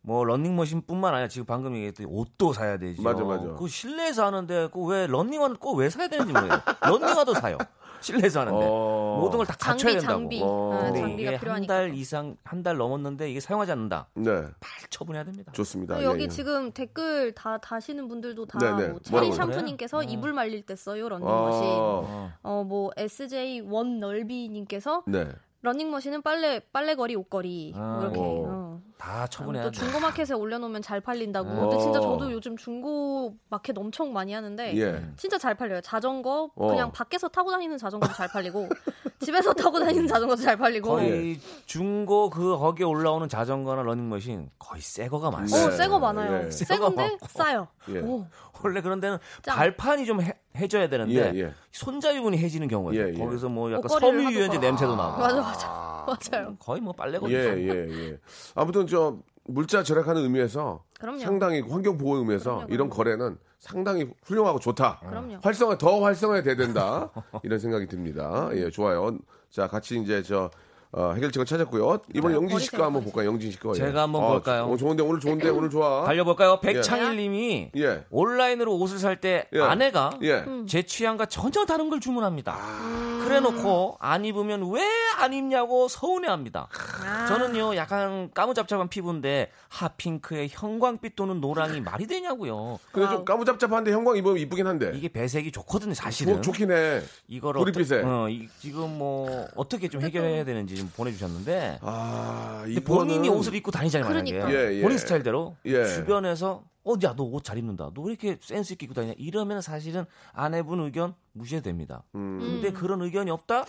뭐 0.00 0.24
런닝머신뿐만 0.24 1.12
아니라 1.14 1.26
지금 1.26 1.44
방금 1.46 1.74
얘기했던 1.74 2.06
옷도 2.08 2.52
사야 2.52 2.78
되죠. 2.78 3.02
맞아, 3.02 3.24
맞아. 3.24 3.54
그 3.58 3.66
실내에서 3.66 4.26
하는데 4.26 4.68
그 4.72 4.84
왜 4.86 5.08
런닝화는 5.08 5.56
꼭 5.56 5.78
왜 5.78 5.90
사야 5.90 6.06
되는지 6.06 6.32
모르겠어요. 6.32 6.60
런닝화도 6.86 7.34
사요. 7.34 7.58
실내에서 8.06 8.40
하는데 8.40 8.64
어. 8.68 9.18
모든 9.20 9.38
걸다 9.38 9.54
장비, 9.56 9.82
갖춰야 9.84 9.92
된다고. 10.00 10.20
장비. 10.20 10.40
어. 10.42 10.72
아, 10.74 10.84
근데 10.84 11.00
장비가 11.00 11.16
이게 11.20 11.28
한 11.30 11.40
필요하니까. 11.40 11.74
달 11.74 11.94
이상 11.94 12.36
한 12.44 12.62
달 12.62 12.76
넘었는데 12.76 13.30
이게 13.30 13.40
사용하지 13.40 13.72
않는다. 13.72 14.08
네다 14.14 14.50
처분해야 14.90 15.24
됩니다. 15.24 15.52
좋습니다. 15.52 15.96
어, 15.96 16.00
예, 16.00 16.04
여기 16.04 16.24
예. 16.24 16.28
지금 16.28 16.72
댓글 16.72 17.32
다 17.34 17.58
다시는 17.58 18.08
분들도 18.08 18.46
다 18.46 18.58
네 18.58 18.66
네. 18.66 18.88
뭐 18.88 19.00
뭐라고 19.10 19.32
체리 19.32 19.32
샴푸님께서 19.32 19.98
그래요? 19.98 20.10
이불 20.12 20.32
말릴 20.32 20.62
때 20.62 20.74
써요 20.76 21.08
런닝머신. 21.08 21.62
어, 21.66 22.32
어뭐 22.42 22.90
SJ 22.96 23.60
원 23.62 23.98
넓이님께서 23.98 25.02
네. 25.06 25.28
런닝머신은 25.66 26.22
빨래 26.22 26.60
빨래거리 26.72 27.14
옷걸이 27.16 27.72
아. 27.76 27.98
이렇게. 28.02 28.18
어. 28.20 28.22
어. 28.46 28.66
다 28.98 29.26
처분해야 29.26 29.64
또 29.64 29.70
돼. 29.72 29.78
중고마켓에 29.78 30.32
올려놓으면 30.34 30.80
잘 30.80 31.00
팔린다고. 31.02 31.50
어. 31.50 31.60
근데 31.68 31.78
진짜 31.78 32.00
저도 32.00 32.32
요즘 32.32 32.56
중고마켓 32.56 33.76
엄청 33.76 34.12
많이 34.12 34.32
하는데 34.32 34.74
예. 34.76 35.04
진짜 35.16 35.36
잘 35.36 35.54
팔려요. 35.54 35.82
자전거 35.82 36.50
어. 36.54 36.66
그냥 36.68 36.90
밖에서 36.92 37.28
타고 37.28 37.50
다니는 37.50 37.76
자전거도 37.76 38.14
잘 38.14 38.28
팔리고 38.28 38.68
집에서 39.20 39.52
타고 39.52 39.78
다니는 39.80 40.06
자전거도 40.06 40.40
잘 40.42 40.56
팔리고. 40.56 40.88
거의 40.90 41.38
중고 41.66 42.30
그 42.30 42.56
거기에 42.56 42.86
올라오는 42.86 43.28
자전거나 43.28 43.82
런닝머신 43.82 44.50
거의 44.58 44.80
새 44.80 45.08
거가 45.08 45.28
오, 45.28 45.30
많아요. 45.32 45.46
네. 45.68 45.76
새거 45.76 45.98
많아요. 45.98 46.46
예. 46.46 46.50
새 46.50 46.78
건데 46.78 47.18
싸요. 47.28 47.68
예. 47.90 47.98
오. 48.00 48.26
원래 48.64 48.80
그런 48.80 49.00
데는 49.00 49.18
짱. 49.42 49.56
발판이 49.56 50.06
좀 50.06 50.22
해, 50.22 50.32
해줘야 50.56 50.88
되는데 50.88 51.32
예, 51.34 51.40
예. 51.40 51.52
손자유분이 51.72 52.38
해지는 52.38 52.68
경우가 52.68 52.92
있어요. 52.92 53.08
예, 53.08 53.14
예. 53.14 53.18
거기서 53.18 53.48
뭐 53.48 53.70
약간 53.72 53.88
섬유유연제 53.88 54.58
냄새도 54.58 54.96
나고. 54.96 55.18
맞아 55.20 55.40
맞아 55.40 56.06
맞아요. 56.06 56.56
거의 56.58 56.80
뭐 56.80 56.92
빨래거리. 56.92 57.34
예, 57.34 57.38
예, 57.38 57.70
예. 58.10 58.18
아무튼 58.54 58.86
저 58.86 59.18
물자 59.44 59.82
절약하는 59.82 60.22
의미에서 60.22 60.82
그럼요. 60.98 61.18
상당히 61.18 61.60
환경 61.60 61.98
보호 61.98 62.16
의미에서 62.16 62.56
그럼요, 62.56 62.74
이런 62.74 62.90
거래는 62.90 63.38
상당히 63.58 64.08
훌륭하고 64.24 64.58
좋다. 64.58 65.00
그럼요. 65.00 65.38
활성화 65.42 65.78
더 65.78 66.00
활성화해야 66.02 66.56
된다. 66.56 67.10
이런 67.42 67.58
생각이 67.58 67.86
듭니다. 67.86 68.48
예, 68.54 68.70
좋아요. 68.70 69.18
자, 69.50 69.68
같이 69.68 70.00
이제 70.00 70.22
저 70.22 70.50
어, 70.92 71.12
해결책을 71.14 71.44
찾았고요. 71.46 71.98
이번 72.14 72.32
에 72.32 72.34
영진 72.36 72.58
씨가 72.58 72.86
한번. 72.86 73.02
볼까요? 73.04 73.28
영진 73.28 73.50
씨 73.50 73.58
거. 73.58 73.70
예. 73.70 73.74
제가 73.74 74.02
한번 74.02 74.24
아, 74.24 74.28
볼까요? 74.28 74.64
어, 74.64 74.76
좋은데 74.76 75.02
오늘 75.02 75.20
좋은데 75.20 75.48
오늘 75.50 75.68
좋아. 75.68 76.04
달려볼까요? 76.06 76.60
백창일님이 76.60 77.72
예. 77.76 78.04
온라인으로 78.10 78.74
옷을 78.76 78.98
살때 78.98 79.48
예. 79.52 79.60
아내가 79.60 80.10
예. 80.22 80.44
음. 80.46 80.66
제 80.66 80.82
취향과 80.82 81.26
전혀 81.26 81.64
다른 81.66 81.90
걸 81.90 82.00
주문합니다. 82.00 82.56
아. 82.58 83.22
그래놓고 83.26 83.96
안 84.00 84.24
입으면 84.24 84.70
왜 84.72 84.82
안 85.18 85.32
입냐고 85.32 85.88
서운해합니다. 85.88 86.68
아. 87.02 87.26
저는요 87.26 87.74
약간 87.76 88.30
까무잡잡한 88.34 88.88
피부인데 88.88 89.50
핫핑크에 89.70 90.48
형광빛 90.50 91.16
또는 91.16 91.40
노랑이 91.40 91.80
말이 91.80 92.06
되냐고요. 92.06 92.78
근데 92.92 93.08
좀 93.08 93.24
까무잡잡한데 93.24 93.92
형광 93.92 94.16
입으면 94.18 94.36
이쁘긴 94.36 94.66
한데. 94.66 94.92
이게 94.94 95.08
배색이 95.08 95.52
좋거든요 95.52 95.94
사실은. 95.94 96.34
좋, 96.36 96.42
좋긴 96.52 96.70
해. 96.70 97.00
이걸. 97.28 97.56
어떠- 97.56 97.80
어, 98.04 98.28
이- 98.28 98.46
지금 98.60 98.98
뭐 98.98 99.46
어떻게 99.56 99.88
좀 99.88 100.02
해결해야 100.02 100.44
되는지 100.44 100.75
좀 100.76 100.90
보내주셨는데. 100.96 101.78
아, 101.82 102.64
이거는 102.66 102.84
본인이 102.84 103.28
옷을 103.28 103.54
입고 103.54 103.70
다니잖아요 103.70 104.08
만약에. 104.08 104.32
그러니까. 104.32 104.52
예, 104.70 104.76
예. 104.78 104.82
본인 104.82 104.98
스타일대로. 104.98 105.56
예. 105.66 105.84
주변에서 105.86 106.62
어 106.84 106.94
야 107.02 107.14
너 107.16 107.24
옷 107.24 107.42
잘 107.42 107.58
입는다. 107.58 107.90
너 107.94 108.02
왜 108.02 108.12
이렇게 108.12 108.38
센스 108.40 108.72
있게 108.74 108.84
입고 108.84 108.94
다니냐? 108.94 109.14
이러면 109.18 109.60
사실은 109.60 110.04
아내분 110.32 110.80
의견 110.80 111.14
무시해도 111.32 111.64
됩니다. 111.64 112.04
음, 112.14 112.38
근데 112.40 112.72
그런 112.72 113.02
의견이 113.02 113.30
없다 113.32 113.64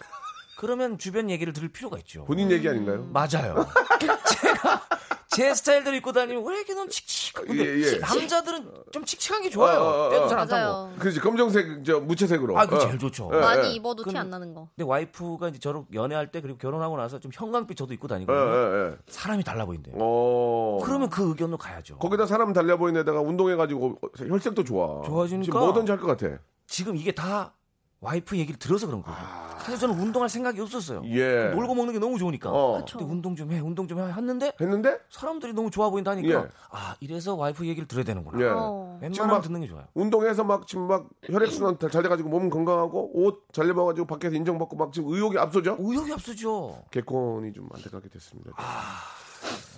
그러면 0.57 0.97
주변 0.97 1.29
얘기를 1.29 1.53
들을 1.53 1.69
필요가 1.69 1.97
있죠 1.99 2.25
본인 2.25 2.49
얘기 2.51 2.67
아닌가요? 2.67 3.07
맞아요 3.13 3.65
제가 4.41 4.81
제 5.29 5.53
스타일대로 5.53 5.95
입고 5.97 6.13
다니면 6.13 6.43
왜 6.47 6.55
이렇게 6.57 6.73
넌 6.73 6.89
칙칙 6.89 7.35
근데 7.35 7.63
예, 7.63 7.81
예. 7.93 7.97
남자들은 7.99 8.71
좀 8.91 9.05
칙칙한 9.05 9.43
게 9.43 9.49
좋아요 9.51 9.79
어, 9.79 9.83
어, 9.83 10.07
어. 10.07 10.09
때도 10.09 10.27
잘 10.27 10.39
안 10.39 10.47
타고 10.47 10.61
맞아요. 10.87 10.93
그렇지 10.97 11.19
검정색 11.19 11.83
저 11.85 11.99
무채색으로. 11.99 12.57
아 12.57 12.65
그거 12.65 12.77
어. 12.77 12.79
제일 12.79 12.97
좋죠 12.97 13.29
예, 13.33 13.39
많이 13.39 13.67
예. 13.67 13.71
입어도 13.73 14.03
티 14.03 14.17
안 14.17 14.31
나는 14.31 14.55
거. 14.55 14.67
근데 14.75 14.87
와이프가 14.89 15.49
이제 15.49 15.59
저를 15.59 15.83
연애할 15.93 16.31
때 16.31 16.41
그리고 16.41 16.57
결혼하고 16.57 16.97
나서 16.97 17.19
좀 17.19 17.31
형광빛 17.33 17.77
저도 17.77 17.93
입고 17.93 18.07
예, 18.07 18.09
다니거든요 18.09 18.51
예, 18.51 18.89
예. 18.91 18.95
사람이 19.09 19.43
달라 19.43 19.65
보인대요 19.65 19.95
어. 19.99 20.79
그러면 20.83 21.09
그 21.09 21.27
의견으로 21.29 21.57
가야죠 21.59 21.97
거기다 21.99 22.25
사람 22.25 22.51
달려 22.53 22.77
보이는 22.77 22.99
데다가 23.01 23.21
운동해가지고 23.21 23.99
혈색도 24.17 24.63
좋아. 24.63 25.03
좋아지니까. 25.05 25.45
지금 25.45 25.59
뭐든지 25.59 25.91
할것 25.91 26.17
같아. 26.17 26.39
지금 26.65 26.95
이게 26.97 27.11
다 27.11 27.53
와이프 27.99 28.37
얘기를 28.37 28.59
들어서 28.59 28.85
그런 28.85 29.01
거예요. 29.01 29.17
사실 29.59 29.79
저는 29.79 29.99
운동할 29.99 30.29
생각이 30.29 30.61
없었어요. 30.61 30.99
아. 30.99 31.07
예. 31.07 31.49
놀고 31.53 31.73
먹는 31.73 31.93
게 31.93 31.99
너무 31.99 32.17
좋으니까. 32.19 32.51
어. 32.51 32.85
근데 32.89 33.03
운동 33.03 33.35
좀 33.35 33.51
해, 33.51 33.59
운동 33.59 33.87
좀 33.87 33.99
해 33.99 34.13
했는데 34.13 34.53
했는데? 34.61 34.99
사람들이 35.09 35.53
너무 35.53 35.71
좋아 35.71 35.89
보인다 35.89 36.11
하니까 36.11 36.29
예. 36.29 36.47
아 36.69 36.95
이래서 36.99 37.35
와이프 37.35 37.65
얘기를 37.65 37.87
들어야 37.87 38.05
되는구나. 38.05 38.39
예. 38.45 38.49
어. 38.49 38.99
웬만하면 39.01 39.35
막 39.35 39.41
듣는 39.41 39.61
게 39.61 39.67
좋아요. 39.67 39.85
운동해서 39.95 40.43
막 40.43 40.67
지금 40.67 40.87
막 40.87 41.07
혈액순환 41.25 41.77
잘 41.91 42.03
돼가지고 42.03 42.29
몸 42.29 42.49
건강하고 42.49 43.11
옷 43.25 43.47
잘 43.51 43.67
입어가지고 43.69 44.05
밖에서 44.05 44.35
인정받고 44.35 44.75
막 44.77 44.93
지금 44.93 45.11
의욕이 45.13 45.37
앞서죠? 45.39 45.77
의욕이 45.79 46.13
앞서죠. 46.13 46.83
개콘이 46.91 47.53
좀 47.53 47.67
안타깝게 47.73 48.09
됐습니다. 48.09 48.51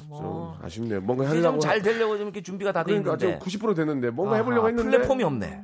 뭐좀 0.08 0.54
아쉽네요. 0.62 1.02
뭔가 1.02 1.28
하려고. 1.30 1.60
좀잘 1.60 1.82
되려고 1.82 2.18
좀 2.18 2.28
이렇게 2.28 2.42
준비가 2.42 2.72
다돼 2.72 2.92
그러니까 3.00 3.14
있는데 3.14 3.40
지금 3.50 3.70
90% 3.72 3.76
됐는데 3.76 4.10
뭔가 4.12 4.36
아하, 4.36 4.42
해보려고 4.42 4.68
했는데 4.68 4.90
플랫폼이 4.98 5.24
없네. 5.24 5.64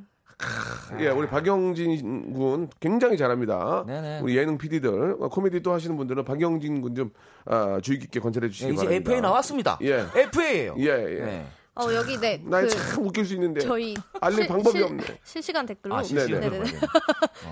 예, 0.99 1.09
우리 1.09 1.27
박영진 1.27 2.33
군 2.33 2.69
굉장히 2.79 3.17
잘합니다. 3.17 3.83
네네. 3.87 4.19
우리 4.21 4.37
예능 4.37 4.57
PD들 4.57 5.17
코미디 5.17 5.61
또 5.61 5.71
하시는 5.73 5.95
분들은 5.95 6.25
박영진 6.25 6.81
군좀 6.81 7.11
아, 7.45 7.79
주의 7.81 7.99
깊게 7.99 8.19
관찰해 8.19 8.49
주시기 8.49 8.69
예, 8.69 8.73
이제 8.73 8.85
바랍니다. 8.85 9.11
FA 9.11 9.21
나왔습니다. 9.21 9.79
예. 9.81 10.05
FA예요. 10.15 10.75
예, 10.79 10.85
예. 10.87 11.45
어 11.77 11.93
여기 11.93 12.17
네. 12.17 12.41
나이 12.45 12.63
그참 12.67 13.05
웃길 13.05 13.25
수 13.25 13.33
있는데 13.33 13.59
저희 13.59 13.95
알릴 14.21 14.37
실- 14.37 14.47
방법이 14.47 14.77
실- 14.77 14.83
없네. 14.85 15.03
실시간 15.25 15.65
댓글로 15.65 15.95
아, 15.95 16.03
실시간 16.03 16.39
네네. 16.39 16.59
네네. 16.59 16.71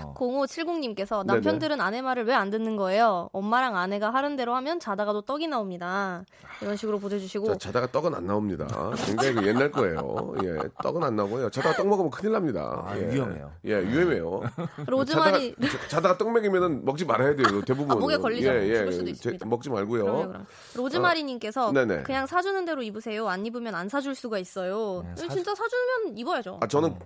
어. 0.02 0.14
0570님께서 0.18 1.18
네네. 1.26 1.34
남편들은 1.34 1.80
아내 1.80 2.00
말을 2.00 2.24
왜 2.24 2.34
안 2.34 2.50
듣는 2.50 2.76
거예요? 2.76 3.28
엄마랑 3.32 3.76
아내가 3.76 4.10
하는 4.10 4.34
대로 4.34 4.54
하면 4.56 4.80
자다가도 4.80 5.22
떡이 5.22 5.46
나옵니다. 5.46 6.24
이런 6.62 6.74
식으로 6.76 6.98
보내주시고 6.98 7.46
자, 7.58 7.68
자다가 7.68 7.86
떡은 7.92 8.12
안 8.14 8.26
나옵니다. 8.26 8.66
굉장히 9.06 9.34
그 9.34 9.46
옛날 9.46 9.70
거예요. 9.70 10.34
예, 10.42 10.58
떡은 10.82 11.02
안 11.04 11.14
나오고요. 11.14 11.50
자다가 11.50 11.76
떡 11.76 11.86
먹으면 11.86 12.10
큰일 12.10 12.32
납니다. 12.32 12.82
아, 12.88 12.96
예. 12.98 13.12
위험해요. 13.12 13.52
예, 13.66 13.76
위험해요. 13.86 14.42
로즈마리 14.86 15.54
자다가, 15.60 15.88
자다가 15.88 16.18
떡 16.18 16.32
먹이면은 16.32 16.84
먹지 16.84 17.04
말아야 17.04 17.36
돼요. 17.36 17.60
대부분. 17.64 17.92
아, 17.92 17.94
목에 18.00 18.16
걸리죠. 18.16 18.48
죽을 18.50 18.92
수도 18.92 19.10
있습니다. 19.10 19.46
먹지 19.46 19.70
말고요. 19.70 20.04
그럼요, 20.04 20.28
그럼. 20.28 20.46
로즈마리님께서 20.74 21.68
어. 21.68 21.72
그냥 22.04 22.26
사주는 22.26 22.64
대로 22.64 22.82
입으세요. 22.82 23.28
안 23.28 23.44
입으면 23.46 23.74
안 23.76 23.88
사줄 23.88 24.13
수가 24.14 24.38
있어요. 24.38 25.02
네, 25.04 25.12
이거 25.18 25.28
사- 25.28 25.34
진짜 25.34 25.54
사주면 25.54 26.16
입어야죠. 26.18 26.58
아, 26.62 26.66
저는 26.66 26.98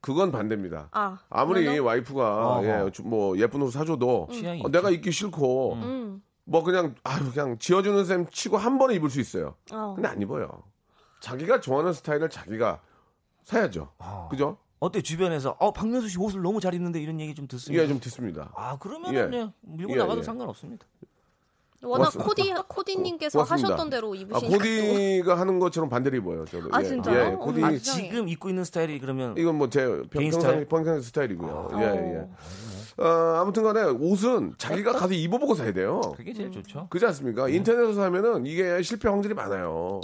그건 0.00 0.30
반대입니다. 0.32 0.88
아, 0.92 1.18
아무리 1.30 1.64
그래도? 1.64 1.84
와이프가 1.84 2.46
어허. 2.58 2.64
예, 2.86 2.90
주- 2.90 3.02
뭐 3.02 3.36
예쁜 3.38 3.62
옷 3.62 3.70
사줘도 3.70 4.28
어, 4.62 4.68
내가 4.68 4.90
입기 4.90 5.10
싫고 5.12 5.74
음. 5.74 6.22
뭐 6.44 6.62
그냥 6.62 6.94
아유 7.04 7.30
그냥 7.32 7.58
지어주는 7.58 8.04
셈 8.04 8.26
치고 8.30 8.56
한 8.58 8.78
번에 8.78 8.94
입을 8.96 9.08
수 9.10 9.20
있어요. 9.20 9.54
어. 9.72 9.94
근데 9.94 10.08
안 10.08 10.20
입어요. 10.20 10.62
자기가 11.20 11.60
좋아하는 11.60 11.92
스타일을 11.94 12.28
자기가 12.28 12.80
사야죠. 13.44 13.90
아. 13.98 14.28
그죠? 14.30 14.58
어때 14.78 15.00
주변에서 15.00 15.56
어 15.58 15.72
박명수 15.72 16.08
씨 16.10 16.18
옷을 16.18 16.42
너무 16.42 16.60
잘 16.60 16.74
입는데 16.74 17.00
이런 17.00 17.18
얘기 17.18 17.34
좀 17.34 17.46
듣습니다. 17.48 17.82
예, 17.82 17.88
좀 17.88 17.98
듣습니다. 18.00 18.52
아 18.54 18.76
그러면 18.78 19.14
예. 19.14 19.20
은 19.20 19.52
밀고 19.62 19.94
예, 19.94 19.96
나가도 19.96 20.18
예. 20.18 20.22
상관없습니다. 20.22 20.86
워낙. 21.84 22.10
코디 22.10 22.52
코디님께서 22.68 23.38
고맙습니다. 23.38 23.68
하셨던 23.68 23.90
대로 23.90 24.12
아, 24.12 24.16
입으시니까. 24.16 24.56
코디가 24.58 25.38
하는 25.38 25.58
것처럼 25.58 25.88
반대로 25.90 26.16
입어요. 26.16 26.44
저도. 26.46 26.68
아, 26.72 26.82
예, 26.82 26.86
진짜요? 26.86 27.32
예, 27.32 27.34
코디 27.36 27.62
어머, 27.62 27.74
아. 27.74 27.78
지금 27.78 28.28
입고 28.28 28.48
있는 28.48 28.64
스타일이 28.64 28.98
그러면 28.98 29.34
이건 29.36 29.56
뭐 29.56 29.68
제 29.68 30.02
평상? 30.10 30.66
평상 30.68 31.00
스타일이고요. 31.00 31.50
어. 31.72 31.80
예, 31.80 31.84
예. 31.86 33.02
어, 33.02 33.06
아무튼간에 33.40 33.82
옷은 33.84 34.54
자기가 34.56 34.92
가서 34.92 35.12
입어보고 35.14 35.54
사야 35.54 35.72
돼요. 35.72 36.00
그게 36.16 36.32
제일 36.32 36.50
좋죠. 36.52 36.86
그렇지 36.90 37.06
않습니까? 37.06 37.48
인터넷에서 37.48 37.94
사면은 37.94 38.46
이게 38.46 38.80
실패 38.82 39.08
확률이 39.08 39.34
많아요. 39.34 40.00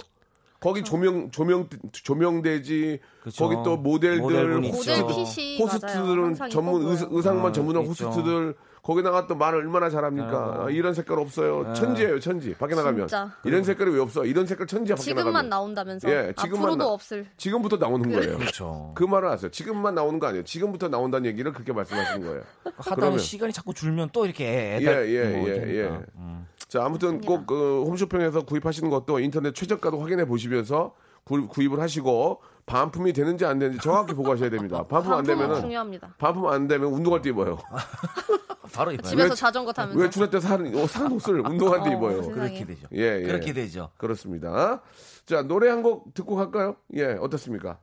거기 0.59 0.83
조명 0.83 1.31
조명 1.31 1.67
조명대지 1.91 2.99
그쵸. 3.23 3.43
거기 3.49 3.55
또 3.63 3.77
모델들. 3.77 4.21
모델 4.21 4.61
핏이 5.07 5.57
호스트들은 5.59 6.35
맞아요. 6.37 6.49
전문. 6.51 6.83
의상만 7.09 7.45
아, 7.47 7.51
전문한 7.51 7.83
있죠. 7.87 8.07
호스트들 8.09 8.55
거기다가 8.83 9.27
또 9.27 9.35
말을 9.35 9.59
얼마나 9.59 9.89
잘합니까? 9.89 10.49
아이고. 10.53 10.63
아, 10.63 10.69
이런 10.71 10.93
색깔 10.95 11.19
없어요. 11.19 11.63
네. 11.67 11.73
천지예요, 11.73 12.19
천지. 12.19 12.55
밖에 12.55 12.73
나가면 12.73 13.01
진짜. 13.07 13.31
이런 13.43 13.63
색깔이 13.63 13.91
왜 13.91 13.99
없어? 13.99 14.25
이런 14.25 14.47
색깔 14.47 14.65
천지야 14.65 14.95
밖에 14.95 15.03
지금만 15.05 15.25
나가면. 15.33 15.49
나온다면서 15.49 16.09
예, 16.09 16.33
지금만 16.35 16.63
앞으로도 16.65 16.77
나- 16.77 16.87
없을. 16.89 17.27
지금부터 17.37 17.77
나오는 17.77 18.11
거예요. 18.11 18.37
그렇죠. 18.39 18.91
그 18.95 19.03
말을 19.03 19.29
하세요. 19.29 19.51
지금만 19.51 19.93
나오는 19.93 20.19
거 20.19 20.27
아니에요. 20.27 20.43
지금부터 20.45 20.87
나온다는 20.87 21.27
얘기를 21.29 21.53
그렇게 21.53 21.71
말씀하시는 21.73 22.25
거예요. 22.27 22.41
하다 22.77 22.95
그러면- 22.95 23.19
시간이 23.19 23.53
자꾸 23.53 23.71
줄면 23.73 24.09
또 24.13 24.25
이렇게 24.25 24.45
예, 24.45 24.77
애달 24.77 25.09
예, 25.09 25.37
뭐 25.37 25.47
예. 25.49 25.53
예. 25.53 25.99
음. 26.15 26.47
자, 26.67 26.83
아무튼. 26.83 27.21
꼭 27.21 27.45
그, 27.45 27.83
홈쇼핑에서 27.85 28.45
구입하시는 28.45 28.89
것도 28.89 29.19
인터넷 29.19 29.53
최저가도 29.53 29.99
확인해 29.99 30.25
보시면서 30.25 30.95
구, 31.23 31.47
구입을 31.47 31.79
하시고 31.79 32.41
반품이 32.65 33.13
되는지 33.13 33.45
안 33.45 33.59
되는지 33.59 33.79
정확히 33.81 34.13
보고 34.13 34.31
하셔야 34.31 34.49
됩니다. 34.49 34.83
반품 34.87 35.13
안 35.13 35.23
되면은 35.23 35.61
중요합니다. 35.61 36.13
반품 36.17 36.47
안 36.47 36.67
되면 36.67 36.91
운동할 36.91 37.21
때 37.21 37.29
입어요. 37.29 37.57
바로 38.73 38.91
입어요. 38.91 39.09
집에서 39.09 39.29
왜- 39.29 39.35
자전거 39.35 39.73
타면서. 39.73 39.99
왜 39.99 40.09
주말 40.09 40.29
때 40.29 40.39
사는 40.39 40.75
어, 40.81 40.87
사는 40.87 41.11
옷을 41.11 41.41
운동할 41.41 41.83
때 41.83 41.89
어, 41.89 41.93
입어요. 41.97 42.21
그렇게 42.21 42.65
되죠. 42.65 42.87
예, 42.93 43.19
예. 43.21 43.23
그렇게 43.23 43.51
되죠. 43.53 43.89
그렇습니다. 43.97 44.81
자, 45.25 45.41
노래 45.41 45.69
한 45.69 45.81
곡 45.81 46.13
듣고 46.13 46.35
갈까요? 46.35 46.75
예, 46.95 47.17
어떻습니까? 47.19 47.79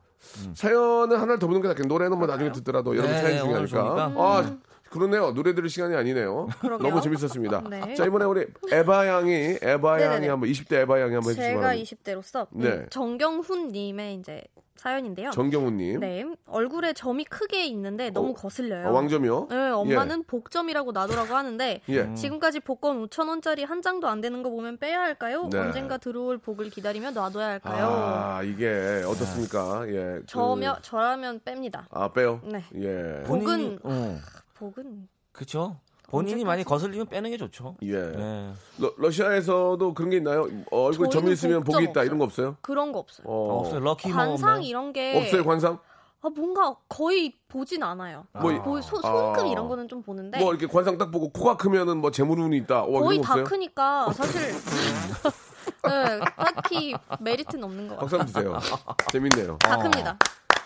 사연은 0.53 1.15
하나를 1.17 1.39
더 1.39 1.47
보는 1.47 1.61
게 1.61 1.67
낫겠네. 1.67 1.87
노래는 1.87 2.17
뭐 2.17 2.27
나중에 2.27 2.51
듣더라도 2.51 2.95
여러분 2.95 3.13
네, 3.15 3.21
사연 3.21 3.47
오늘 3.49 3.67
중요하니까. 3.67 4.13
아, 4.21 4.57
그러네요. 4.89 5.33
노래 5.33 5.53
들을 5.53 5.69
시간이 5.69 5.95
아니네요. 5.95 6.47
그러게요. 6.61 6.89
너무 6.89 7.01
재밌었습니다. 7.01 7.61
네. 7.69 7.93
자, 7.93 8.05
이번에 8.05 8.25
우리 8.25 8.47
에바 8.71 9.07
양이, 9.07 9.57
에바 9.61 10.01
양이 10.01 10.13
네네네. 10.15 10.27
한번 10.29 10.49
20대 10.49 10.73
에바 10.81 10.99
양이 11.01 11.13
한번 11.13 11.31
해주시기 11.31 11.41
제가 11.47 11.61
바랍니다. 11.61 11.83
20대로서 11.95 12.47
음, 12.55 12.59
네. 12.61 12.85
정경훈 12.89 13.67
님의 13.69 14.15
이제 14.15 14.41
사연인데요. 14.79 15.31
정경훈님. 15.31 15.99
네, 15.99 16.25
얼굴에 16.47 16.93
점이 16.93 17.25
크게 17.25 17.65
있는데 17.67 18.09
너무 18.09 18.33
거슬려요. 18.33 18.87
어, 18.87 18.91
왕점이요? 18.91 19.47
네, 19.49 19.69
엄마는 19.71 20.23
복점이라고 20.23 20.93
놔두라고 20.93 21.35
하는데 21.35 21.81
예. 21.89 22.13
지금까지 22.13 22.61
복권 22.61 23.05
5천 23.07 23.27
원짜리 23.27 23.63
한 23.63 23.81
장도 23.81 24.07
안 24.07 24.21
되는 24.21 24.41
거 24.41 24.49
보면 24.49 24.77
빼야 24.77 25.01
할까요? 25.01 25.49
네. 25.51 25.59
언젠가 25.59 25.97
들어올 25.97 26.37
복을 26.37 26.69
기다리며 26.69 27.11
놔둬야 27.11 27.45
할까요? 27.47 27.87
아, 27.87 28.41
이게 28.43 29.03
어떻습니까? 29.05 29.85
예. 29.89 29.93
그- 30.19 30.23
저며 30.27 30.77
저라면 30.81 31.41
뺍니다. 31.41 31.85
아, 31.91 32.11
빼요? 32.13 32.41
네. 32.45 32.63
예. 32.75 33.23
복은 33.27 33.79
어, 33.83 34.17
복은 34.55 35.07
그렇죠. 35.33 35.79
본인이 36.09 36.43
많이 36.43 36.63
거슬리면 36.63 37.07
빼는 37.07 37.29
게 37.29 37.37
좋죠. 37.37 37.75
예. 37.83 37.93
네. 37.93 38.53
러, 38.79 38.93
러시아에서도 38.97 39.93
그런 39.93 40.09
게 40.09 40.17
있나요? 40.17 40.47
어, 40.71 40.85
얼굴 40.85 41.09
점이 41.09 41.31
있으면 41.33 41.63
복이 41.63 41.85
있다 41.85 42.03
이런 42.03 42.17
거 42.17 42.25
없어요. 42.25 42.57
그런 42.61 42.91
거 42.91 42.99
없어요. 42.99 43.27
어, 43.27 43.59
없어요. 43.59 43.79
럭키 43.79 44.09
뭐 44.09 44.17
관상? 44.17 44.63
이런 44.63 44.91
게 44.91 45.17
없어요, 45.17 45.43
관상? 45.43 45.79
아, 46.21 46.29
뭔가 46.35 46.75
거의 46.89 47.37
보진 47.47 47.81
않아요. 47.83 48.25
뭐, 48.33 48.51
뭐 48.51 48.81
소, 48.81 48.99
손금 49.01 49.45
아. 49.45 49.47
이런 49.47 49.69
거는 49.69 49.87
좀 49.87 50.01
보는데 50.01 50.39
뭐 50.39 50.51
이렇게 50.51 50.67
관상 50.67 50.97
딱 50.97 51.11
보고 51.11 51.29
코가 51.29 51.55
크면은 51.57 51.97
뭐 51.97 52.11
재물운이 52.11 52.57
있다. 52.57 52.83
와, 52.83 52.99
거의 53.01 53.17
이런 53.17 53.21
거다 53.21 53.33
없어요? 53.33 53.43
크니까 53.45 54.11
사실 54.13 54.41
네, 55.81 56.19
딱히 56.35 56.93
메리트는 57.19 57.63
없는 57.63 57.87
것 57.87 57.99
박수 57.99 58.17
같아요. 58.17 58.45
한번 58.53 58.61
주세요. 58.61 58.77
재밌네요. 59.11 59.57
다 59.59 59.77
큽니다. 59.77 60.17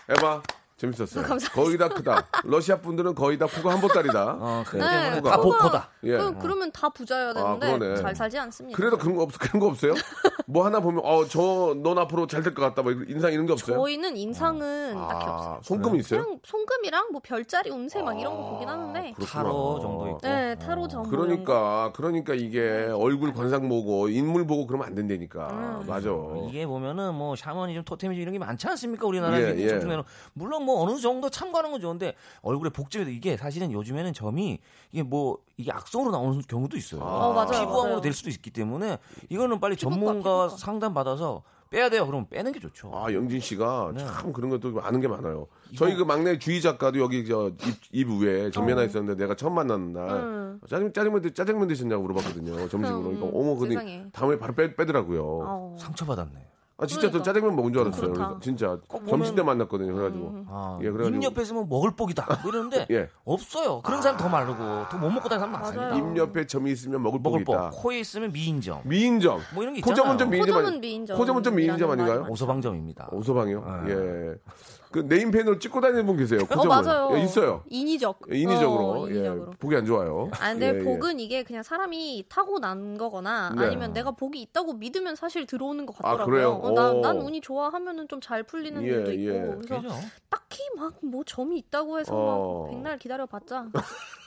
에바 0.08 0.42
재밌었어요. 0.92 1.24
감사합니다. 1.24 1.52
거의 1.52 1.78
다 1.78 1.88
크다. 1.88 2.26
러시아 2.44 2.76
분들은 2.80 3.14
거의 3.14 3.38
다 3.38 3.46
코가 3.46 3.72
한 3.74 3.80
보따리다. 3.80 4.36
어, 4.38 4.64
네. 4.72 4.78
코가- 5.20 5.24
다 5.24 5.36
복코다. 5.40 5.88
예. 6.04 6.16
그, 6.18 6.38
그러면 6.38 6.70
다 6.72 6.88
부자여야 6.90 7.30
아, 7.30 7.34
되는데 7.58 7.72
그러네. 7.78 7.96
잘 8.02 8.14
살지 8.14 8.38
않습니다. 8.38 8.76
그래도 8.76 8.98
그런 8.98 9.16
거 9.16 9.22
없, 9.22 9.32
그런 9.38 9.60
거 9.60 9.66
없어요? 9.68 9.94
뭐 10.46 10.64
하나 10.66 10.80
보면 10.80 11.02
어저 11.04 11.74
넌 11.82 11.98
앞으로 11.98 12.26
잘 12.26 12.42
될 12.42 12.54
것 12.54 12.60
같다. 12.62 12.82
뭐 12.82 12.92
인상 13.08 13.32
이런 13.32 13.46
게 13.46 13.52
없어요? 13.52 13.76
저희는 13.78 14.16
인상은 14.16 14.94
딱히 14.94 15.24
아, 15.26 15.30
없어요. 15.56 15.60
손금이 15.62 15.98
있어요? 16.00 16.22
그냥 16.22 16.38
손금이랑 16.44 17.08
뭐 17.12 17.20
별자리 17.24 17.70
운세 17.70 18.02
막 18.02 18.18
이런 18.20 18.36
거 18.36 18.50
보긴 18.50 18.68
하는데 18.68 19.12
그렇구나. 19.16 19.26
타로 19.26 19.80
정도 19.80 20.06
있고. 20.08 20.20
네 20.22 20.54
타로 20.56 20.86
이런 20.90 21.02
거. 21.04 21.10
그러니까 21.10 21.92
그러니까 21.94 22.34
이게 22.34 22.88
얼굴 22.92 23.32
관상 23.32 23.68
보고 23.68 24.08
인물 24.08 24.46
보고 24.46 24.66
그러면 24.66 24.86
안 24.86 24.94
된다니까. 24.94 25.48
음. 25.50 25.84
맞아. 25.86 26.10
이게 26.48 26.66
보면은 26.66 27.14
뭐 27.14 27.34
샤머니즘, 27.36 27.84
토테미즘 27.84 28.20
이런 28.22 28.32
게 28.32 28.38
많지 28.38 28.66
않습니까? 28.68 29.06
우리나라 29.06 29.38
예, 29.40 29.54
예, 29.56 29.62
예. 29.62 29.80
중에는 29.80 30.02
물론 30.34 30.64
뭐 30.64 30.73
어느 30.82 30.98
정도 30.98 31.28
참고하는 31.30 31.70
건 31.70 31.80
좋은데 31.80 32.14
얼굴에 32.42 32.70
복점이 32.70 33.12
이게 33.14 33.36
사실은 33.36 33.72
요즘에는 33.72 34.12
점이 34.12 34.58
이게 34.92 35.02
뭐 35.02 35.38
이게 35.56 35.70
악성으로 35.72 36.10
나오는 36.10 36.40
경우도 36.42 36.76
있어요. 36.76 37.00
어, 37.02 37.32
맞아요, 37.32 37.48
피부암으로 37.60 37.82
맞아요. 37.84 38.00
될 38.00 38.12
수도 38.12 38.30
있기 38.30 38.50
때문에 38.50 38.98
이거는 39.28 39.60
빨리 39.60 39.76
피부과, 39.76 39.94
전문가 39.94 40.14
피부과. 40.46 40.48
상담 40.56 40.94
받아서 40.94 41.42
빼야 41.70 41.88
돼요. 41.88 42.06
그럼 42.06 42.26
빼는 42.28 42.52
게 42.52 42.60
좋죠. 42.60 42.92
아 42.94 43.12
영진 43.12 43.40
씨가 43.40 43.92
네. 43.96 44.04
참 44.04 44.32
그런 44.32 44.48
것도 44.50 44.80
아는 44.80 45.00
게 45.00 45.08
많아요. 45.08 45.48
저희 45.76 45.96
그 45.96 46.04
막내 46.04 46.38
주희 46.38 46.60
작가도 46.60 47.00
여기 47.00 47.26
저입 47.26 47.56
입 47.90 48.08
위에 48.10 48.50
전면화 48.52 48.84
있었는데 48.84 49.20
내가 49.20 49.34
처음 49.34 49.54
만난 49.54 49.92
날 49.92 50.08
어. 50.08 50.14
음. 50.14 50.60
짜장 50.68 50.92
짜장면 50.92 51.22
드- 51.22 51.34
짜장면 51.34 51.66
드셨냐고 51.66 52.02
물어봤거든요. 52.02 52.68
점심으로. 52.68 52.96
음, 52.98 53.16
그러니까 53.20 53.38
어머 53.38 53.66
세상에. 53.66 54.04
다음에 54.12 54.38
바로 54.38 54.54
빼, 54.54 54.76
빼더라고요. 54.76 55.22
어. 55.24 55.76
상처 55.80 56.04
받았네. 56.06 56.46
아 56.84 56.86
진짜 56.86 57.02
저 57.02 57.08
그러니까. 57.08 57.24
짜장면 57.24 57.56
먹은 57.56 57.72
줄 57.72 57.82
알았어요. 57.82 58.00
그렇다. 58.12 58.28
그래서 58.28 58.40
진짜 58.40 58.78
꼭 58.88 59.06
점심 59.08 59.34
때 59.34 59.42
만났거든요. 59.42 59.94
그래가지고 59.94 60.44
아, 60.48 60.78
예, 60.82 60.90
그래가지고- 60.90 61.16
입 61.16 61.22
옆에 61.24 61.42
있으면 61.42 61.68
먹을 61.68 61.90
복이다. 61.96 62.40
뭐 62.42 62.50
이러는데 62.52 62.86
예. 62.92 63.08
없어요. 63.24 63.80
그런 63.82 64.00
사람 64.02 64.16
더 64.16 64.28
마르고 64.28 64.54
더 64.90 64.98
못 64.98 65.10
먹고 65.10 65.28
다니는 65.28 65.38
사람 65.46 65.52
많습니다. 65.52 65.96
입 65.96 66.16
옆에 66.16 66.46
점이 66.46 66.70
있으면 66.72 67.02
먹을 67.02 67.20
복이. 67.22 67.44
복. 67.44 67.56
코에 67.72 67.98
있으면 68.00 68.32
미인점. 68.32 68.82
미인점. 68.84 69.40
뭐 69.54 69.62
이런 69.62 69.74
게 69.74 69.80
코점은 69.80 70.12
있잖아요. 70.12 70.18
좀 70.18 70.30
미인점 70.30 70.54
코점은 70.62 70.80
미인점. 70.80 71.16
코점은 71.18 71.42
좀 71.42 71.54
미인점 71.56 71.90
아닌가요? 71.90 72.26
오소방점입니다. 72.28 73.08
오소방이요. 73.12 73.82
네. 73.86 73.92
예. 73.92 74.34
그 74.94 75.00
네임펜으로 75.00 75.58
찍고 75.58 75.80
다니는 75.80 76.06
분 76.06 76.16
계세요. 76.16 76.40
어. 76.48 76.64
맞아요. 76.66 77.10
예, 77.16 77.22
있어요. 77.24 77.64
인위적. 77.68 78.20
예, 78.30 78.38
인위적으로. 78.38 78.90
어, 79.02 79.08
인위적으로. 79.08 79.50
예. 79.52 79.56
보기 79.58 79.74
안 79.74 79.84
좋아요. 79.84 80.30
아 80.38 80.52
근데 80.52 80.72
예, 80.72 80.78
예. 80.78 80.84
복은 80.84 81.18
이게 81.18 81.42
그냥 81.42 81.64
사람이 81.64 82.26
타고 82.28 82.60
난 82.60 82.96
거거나 82.96 83.54
네. 83.58 83.66
아니면 83.66 83.92
내가 83.92 84.12
복이 84.12 84.40
있다고 84.40 84.74
믿으면 84.74 85.16
사실 85.16 85.46
들어오는 85.46 85.84
것 85.84 85.96
아, 85.98 86.16
같더라고요. 86.16 86.26
그래요? 86.32 86.50
어, 86.62 86.70
난, 86.70 86.94
오. 86.96 87.00
난 87.00 87.16
운이 87.20 87.40
좋아 87.40 87.68
하면은 87.70 88.06
좀 88.08 88.20
잘 88.20 88.44
풀리는 88.44 88.80
예, 88.84 88.86
일도 88.86 89.12
있고 89.12 89.34
예. 89.34 89.40
그래서 89.66 89.82
그죠? 89.82 89.94
딱히 90.30 90.62
막 90.76 90.94
뭐 91.02 91.22
점이 91.24 91.58
있다고 91.58 91.98
해서 91.98 92.14
어. 92.14 92.62
막 92.66 92.70
백날 92.70 92.98
기다려봤자 92.98 93.66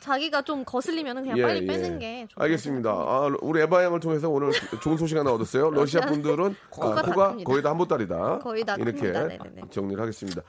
자기가 0.08 0.42
좀 0.44 0.64
거슬리면은 0.64 1.24
그냥 1.24 1.38
예, 1.38 1.42
빨리 1.42 1.62
예. 1.64 1.66
빼는 1.68 2.00
게 2.00 2.22
좋다고 2.30 2.44
알겠습니다. 2.44 2.90
아, 2.90 3.30
우리 3.42 3.62
에바 3.62 3.84
양을 3.84 4.00
통해서 4.00 4.30
오늘 4.30 4.52
좋은 4.82 4.96
소식 4.98 5.18
하나 5.18 5.34
얻었어요. 5.34 5.70
러시아 5.72 6.02
분들은 6.06 6.56
코가 6.72 6.88
아, 6.92 6.96
다 6.96 7.02
코가. 7.02 7.36
거의 7.46 7.62
다 7.62 7.70
한 7.70 7.78
보따리다. 7.78 8.40
거의 8.40 8.64
다 8.64 8.76
이렇게 8.76 9.00
큽니다. 9.12 9.28
네네네. 9.28 9.62
정리를 9.70 10.02
하겠습니다. 10.02 10.42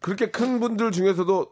그렇게 0.00 0.30
큰 0.30 0.58
분들 0.60 0.90
중에서도 0.92 1.46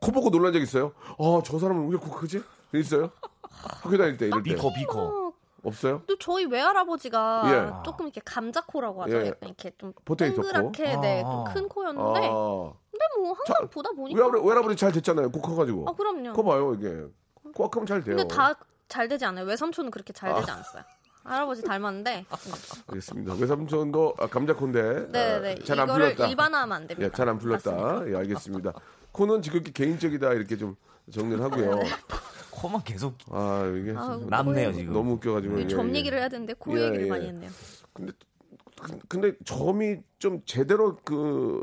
코 0.00 0.12
보고 0.12 0.30
놀란 0.30 0.52
적 0.52 0.60
있어요? 0.60 0.92
아, 1.18 1.42
저 1.44 1.58
사람은 1.58 1.88
왜 1.90 2.02
코 2.02 2.10
크지? 2.10 2.42
있어요? 2.74 3.10
학교 3.42 3.98
다닐 3.98 4.16
때 4.16 4.26
이럴 4.26 4.42
때 4.44 4.54
비커 4.54 4.72
비커. 4.72 5.32
없어요? 5.64 6.00
또 6.06 6.16
저희 6.18 6.46
외할아버지가 6.46 7.42
예. 7.46 7.84
조금 7.84 8.06
이렇게 8.06 8.20
감자코라고 8.24 9.02
하죠. 9.02 9.16
예. 9.18 9.32
이렇게 9.42 9.70
좀 9.76 9.92
potato 10.06 10.36
코? 10.40 10.42
동그랗게 10.52 10.96
네, 11.00 11.22
아. 11.26 11.30
좀 11.30 11.45
큰 11.45 11.64
아, 11.64 11.68
코였는데 11.68 12.30
근데 13.00 13.22
뭐 13.28 13.32
항상 13.32 13.68
보다 13.70 13.90
보니까 13.92 14.18
외할아버지, 14.20 14.44
외할아버지 14.46 14.76
잘 14.76 14.92
됐잖아요. 14.92 15.30
코 15.30 15.40
커가지고. 15.40 15.88
아 15.88 15.92
그럼요. 15.94 16.32
코 16.34 16.44
봐요 16.44 16.74
이게. 16.74 17.04
코가 17.54 17.70
크면 17.70 17.86
잘 17.86 18.02
돼요. 18.04 18.16
근데 18.16 18.34
다 18.34 18.54
잘 18.88 19.06
되지 19.06 19.24
않아요. 19.24 19.44
외삼촌은 19.46 19.92
그렇게 19.92 20.12
잘 20.12 20.34
되지 20.34 20.50
않았어요. 20.50 20.82
할아버지 21.22 21.62
닮았는데. 21.62 22.26
알겠습니다. 22.88 23.34
외삼촌도 23.34 24.14
아, 24.18 24.26
감자콘데 24.26 25.12
네네. 25.12 25.54
잘 25.62 25.76
안 25.76 25.86
이거를 25.86 26.06
풀렸다. 26.16 26.26
일반화하면 26.28 26.76
안 26.76 26.86
됩니다. 26.88 27.06
예, 27.06 27.16
잘 27.16 27.29
안 27.29 27.38
풀렸다. 27.38 28.08
예, 28.10 28.16
알겠습니다. 28.16 28.72
코는 29.12 29.42
지극히 29.42 29.72
개인적이다 29.72 30.32
이렇게 30.32 30.56
좀 30.56 30.74
정리를 31.12 31.40
하고요. 31.40 31.78
코만 32.50 32.82
계속 32.82 33.14
아 33.30 33.64
이게 33.76 33.94
아, 33.96 34.16
진짜 34.18 34.26
남네요 34.28 34.72
지금. 34.72 34.92
너무 34.92 35.12
웃겨가지고. 35.12 35.54
우리 35.54 35.62
예, 35.62 35.68
점 35.68 35.88
예. 35.90 35.98
얘기를 36.00 36.18
해야 36.18 36.28
되는데 36.28 36.54
코 36.54 36.76
예, 36.76 36.86
얘기를 36.86 37.04
예. 37.04 37.08
많이 37.10 37.26
했네요. 37.28 37.50
근데 37.92 38.12
그- 38.82 38.98
근데 39.08 39.34
점이 39.44 39.98
좀 40.18 40.42
제대로 40.46 40.96
그 41.04 41.62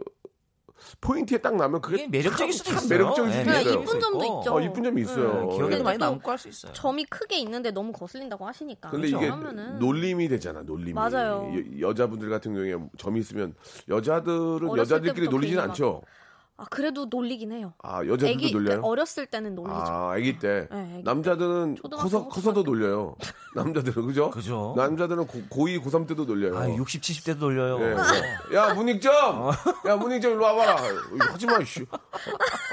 포인트에 1.02 1.38
딱 1.40 1.56
나면 1.56 1.82
그게 1.82 2.08
매력적일 2.08 2.54
수도 2.54 2.70
참 2.72 2.78
있어요. 2.78 2.90
매력적일 2.90 3.32
수도 3.32 3.44
그냥 3.46 3.62
있어요. 3.62 3.82
이쁜 3.82 4.00
점도 4.00 4.24
있죠. 4.26 4.54
어, 4.56 4.62
이쁜 4.62 4.84
점이 4.84 5.02
있어요. 5.02 5.28
네. 5.34 5.40
예. 5.40 5.56
기억에도 5.56 5.60
근데 5.70 5.84
많이 5.84 5.98
또 5.98 6.06
남고 6.06 6.32
할 6.32 6.38
수 6.38 6.50
있어요. 6.50 6.74
점이 6.74 7.06
크게 7.06 7.38
있는데 7.40 7.72
너무 7.72 7.92
거슬린다고 7.92 8.46
하시니까. 8.46 8.90
근데 8.90 9.08
이게 9.08 9.20
그러면은 9.20 9.80
놀림이 9.80 10.28
되잖아, 10.30 10.62
놀림이. 10.63 10.94
맞아요. 10.94 11.52
여, 11.80 11.94
자분들 11.94 12.30
같은 12.30 12.54
경우에 12.54 12.76
점이 12.98 13.20
있으면 13.20 13.54
여자들은 13.90 14.78
여자들끼리 14.78 15.30
놀리진 15.30 15.60
않죠. 15.60 16.02
아 16.60 16.65
그래도 16.72 17.06
놀리긴 17.06 17.52
해요. 17.52 17.74
아 17.84 18.00
여자들도 18.00 18.28
애기 18.28 18.52
놀려요? 18.52 18.82
어렸을 18.82 19.28
때는 19.28 19.54
놀리죠. 19.54 19.76
아, 19.76 20.13
아기 20.13 20.39
때. 20.39 20.67
네, 20.72 20.91
애기 20.96 21.04
남자들은 21.04 21.76
초등학교, 21.76 22.02
커서, 22.04 22.28
커서도 22.28 22.63
놀려요. 22.63 23.15
남자들은, 23.56 24.08
그죠? 24.08 24.32
그죠. 24.32 24.74
남자들은 24.76 25.28
고, 25.28 25.39
고2, 25.52 25.84
고3 25.84 26.08
때도 26.08 26.26
놀려요. 26.26 26.58
아, 26.58 26.67
60, 26.67 27.02
70대도 27.02 27.38
놀려요. 27.39 27.80
예, 27.82 27.96
예. 28.52 28.56
야, 28.56 28.74
문익점! 28.74 29.12
야, 29.88 29.96
문익점 29.96 30.32
일로 30.34 30.43
와봐라. 30.43 30.78
하지 31.32 31.46
마, 31.46 31.63
씨. 31.63 31.86
아, 31.91 31.98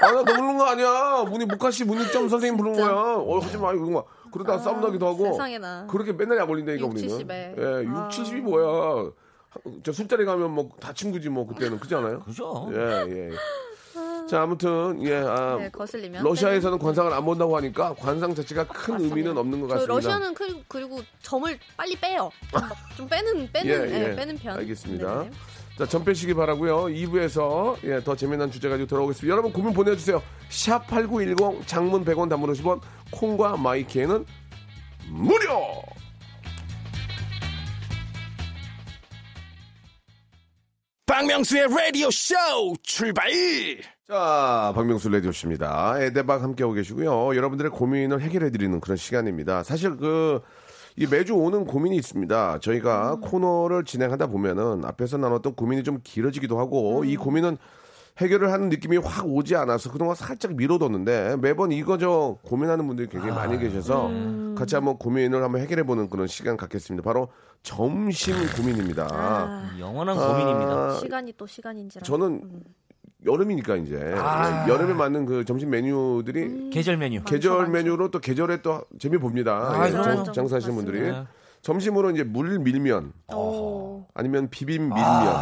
나너 0.07 0.23
부르는 0.23 0.57
거 0.57 0.65
아니야. 0.65 1.23
문익, 1.27 1.47
목화씨 1.47 1.85
문익점 1.85 2.27
선생님 2.29 2.57
부르는 2.57 2.79
거야. 2.79 2.91
어, 3.17 3.39
하지 3.39 3.57
마, 3.57 3.73
이거. 3.73 3.85
막. 3.89 4.05
그러다가 4.31 4.59
싸움 4.59 4.81
나기도 4.81 5.07
하고. 5.07 5.27
아, 5.27 5.31
세상에나. 5.31 5.87
그렇게 5.89 6.11
맨날 6.13 6.37
약 6.39 6.49
올린다니까, 6.49 6.85
6, 6.85 6.91
우리는. 6.91 7.17
70에. 7.17 7.57
예, 7.57 7.83
6, 7.85 7.95
아. 7.95 8.09
70이 8.09 8.41
뭐야. 8.41 9.11
저 9.83 9.91
술자리 9.91 10.25
가면 10.25 10.51
뭐 10.51 10.69
다 10.79 10.91
친구지, 10.93 11.29
뭐, 11.29 11.47
그때는. 11.47 11.77
그렇지 11.79 11.95
않아요? 11.95 12.19
그죠. 12.21 12.69
예, 12.73 12.77
예. 13.07 13.29
자, 14.27 14.41
아무튼, 14.41 15.01
예, 15.03 15.15
아. 15.15 15.57
네, 15.59 15.69
거슬리면. 15.69 16.23
러시아에서는 16.23 16.79
관상을 16.79 17.13
안 17.13 17.23
본다고 17.25 17.55
하니까 17.57 17.93
관상 17.95 18.33
자체가 18.33 18.65
큰 18.67 18.93
맞습니다. 18.93 19.15
의미는 19.15 19.37
없는 19.37 19.61
것저 19.61 19.73
같습니다. 19.73 19.93
러시아는 19.93 20.33
그, 20.33 20.63
그리고 20.67 20.99
점을 21.21 21.59
빨리 21.77 21.95
빼요. 21.95 22.31
좀, 22.97 23.07
빼는 23.07 23.51
빼는 23.51 23.69
예, 23.69 23.95
예, 23.95 24.11
예. 24.11 24.15
빼는 24.15 24.37
편. 24.37 24.57
알겠습니다. 24.57 25.19
네네. 25.19 25.31
자, 25.77 25.85
전 25.85 26.05
빼시기 26.05 26.33
바라고요 26.33 26.85
2부에서 26.85 27.75
예, 27.83 28.01
더 28.01 28.15
재미난 28.15 28.49
주제 28.49 28.69
가지고 28.69 28.87
돌아오겠습니다. 28.87 29.31
여러분 29.31 29.51
고민 29.51 29.73
보내 29.73 29.95
주세요. 29.95 30.23
샵 30.49 30.87
8910 30.87 31.67
장문 31.67 32.05
100원 32.05 32.29
단문 32.29 32.51
50원 32.53 32.79
콩과 33.11 33.57
마이키에는 33.57 34.25
무료! 35.09 35.83
박명수의 41.05 41.67
라디오 41.69 42.09
쇼 42.09 42.35
출발! 42.81 43.29
자, 44.07 44.71
박명수 44.75 45.09
레디오씨입니다. 45.09 45.99
에데박 45.99 46.43
함께하고 46.43 46.73
계시고요. 46.75 47.35
여러분들의 47.35 47.71
고민을 47.71 48.21
해결해드리는 48.21 48.79
그런 48.79 48.97
시간입니다. 48.97 49.63
사실 49.63 49.97
그, 49.97 50.41
이 50.95 51.07
매주 51.07 51.33
오는 51.33 51.65
고민이 51.65 51.95
있습니다. 51.97 52.59
저희가 52.59 53.17
코너를 53.21 53.83
진행하다 53.83 54.27
보면은 54.27 54.85
앞에서 54.85 55.17
나눴던 55.17 55.55
고민이 55.55 55.83
좀 55.83 56.01
길어지기도 56.03 56.59
하고 56.59 57.03
이 57.03 57.15
고민은 57.15 57.57
해결을 58.19 58.51
하는 58.53 58.69
느낌이 58.69 58.97
확 58.97 59.25
오지 59.27 59.55
않아서 59.55 59.91
그동안 59.91 60.15
살짝 60.15 60.53
미뤄뒀는데 60.53 61.37
매번 61.41 61.71
이거 61.71 61.97
저 61.97 62.37
고민하는 62.43 62.87
분들이 62.87 63.09
굉장히 63.09 63.33
많이 63.33 63.57
계셔서 63.57 64.09
같이 64.55 64.75
한번 64.75 64.97
고민을 64.97 65.43
한번 65.43 65.59
해결해보는 65.61 66.09
그런 66.09 66.27
시간 66.27 66.55
갖겠습니다. 66.55 67.03
바로 67.03 67.27
점심 67.63 68.35
고민입니다. 68.55 69.07
아, 69.11 69.75
영원한 69.79 70.15
고민입니다. 70.15 70.93
시간이 70.99 71.33
또 71.35 71.45
시간인지라. 71.47 72.05
저는 72.05 72.63
여름이니까 73.25 73.75
이제 73.77 74.13
아. 74.17 74.65
예, 74.67 74.71
여름에 74.71 74.93
맞는 74.93 75.25
그 75.25 75.45
점심 75.45 75.69
메뉴들이 75.71 76.69
계절 76.71 76.97
메뉴. 76.97 77.23
계절. 77.23 77.67
메뉴로 77.67 78.11
또 78.11 78.19
계절에 78.19 78.61
또 78.61 78.83
재미 78.99 79.17
봅니다. 79.17 79.71
아, 79.73 79.87
예. 79.87 79.91
장- 79.91 80.31
장사하시는 80.33 80.75
분들이 80.75 80.99
맞습니다. 81.01 81.29
점심으로 81.61 82.11
이제 82.11 82.23
물 82.23 82.59
밀면 82.59 83.13
오. 83.33 84.05
아니면 84.13 84.49
비빔 84.51 84.83
밀면. 84.89 85.35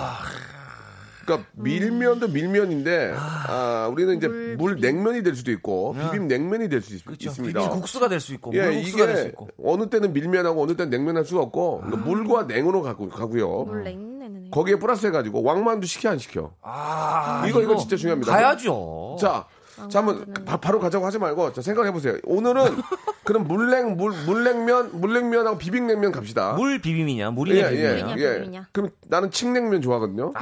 그러니까 1.26 1.48
밀면도 1.54 2.28
밀면인데 2.30 3.14
아, 3.18 3.88
우리는 3.90 4.18
이제 4.18 4.28
물 4.28 4.56
물. 4.58 4.80
냉면이 4.82 5.24
될 5.24 5.36
수도 5.36 5.52
있고 5.52 5.96
비빔 5.98 6.28
냉면이 6.28 6.68
될 6.68 6.82
수. 6.82 6.96
있습니다. 6.96 7.60
비빔 7.62 7.70
국수가 7.70 8.10
될 8.10 8.20
수 8.20 8.34
있고 8.34 8.52
예, 8.54 8.62
물국수가 8.64 9.06
될수 9.06 9.22
이게 9.22 9.30
있고. 9.30 9.48
어느 9.64 9.88
때는 9.90 10.12
밀면하고 10.12 10.62
어느 10.62 10.76
때는 10.76 10.90
냉면 10.90 11.16
할 11.16 11.24
수가 11.24 11.42
없고 11.44 11.82
그러니까 11.86 12.06
물과 12.10 12.44
냉으로 12.44 12.82
가고 12.82 13.08
가고요. 13.08 13.64
물 13.64 13.84
냉내는. 13.86 14.13
거기에 14.54 14.76
플러스 14.76 15.08
해가지고 15.08 15.42
왕만두 15.42 15.88
시켜 15.88 16.10
안 16.12 16.20
시켜? 16.20 16.52
아, 16.62 17.44
이거, 17.48 17.60
이거 17.62 17.76
진짜 17.76 17.96
중요합니다. 17.96 18.32
가야죠. 18.32 19.18
자, 19.20 19.46
자 19.90 20.00
한번 20.00 20.32
바, 20.46 20.58
바로 20.58 20.80
가자고 20.80 21.04
하지 21.08 21.18
말고 21.18 21.54
자, 21.54 21.64
생각해 21.64 21.92
보세요. 21.92 22.16
오늘은 22.26 22.64
그럼 23.26 23.48
물냉 23.48 23.98
물 23.98 24.12
물냉면 24.28 25.00
물냉면하고 25.02 25.58
비빔냉면 25.58 26.12
갑시다. 26.12 26.54
물 26.54 26.80
비빔이냐, 26.80 27.32
물이냐, 27.32 27.70
비빔이냐. 27.70 27.96
비빔이냐, 27.96 28.16
비빔이냐. 28.34 28.68
그럼 28.72 28.90
나는 29.08 29.32
칡냉면 29.32 29.82
좋아하거든요. 29.82 30.34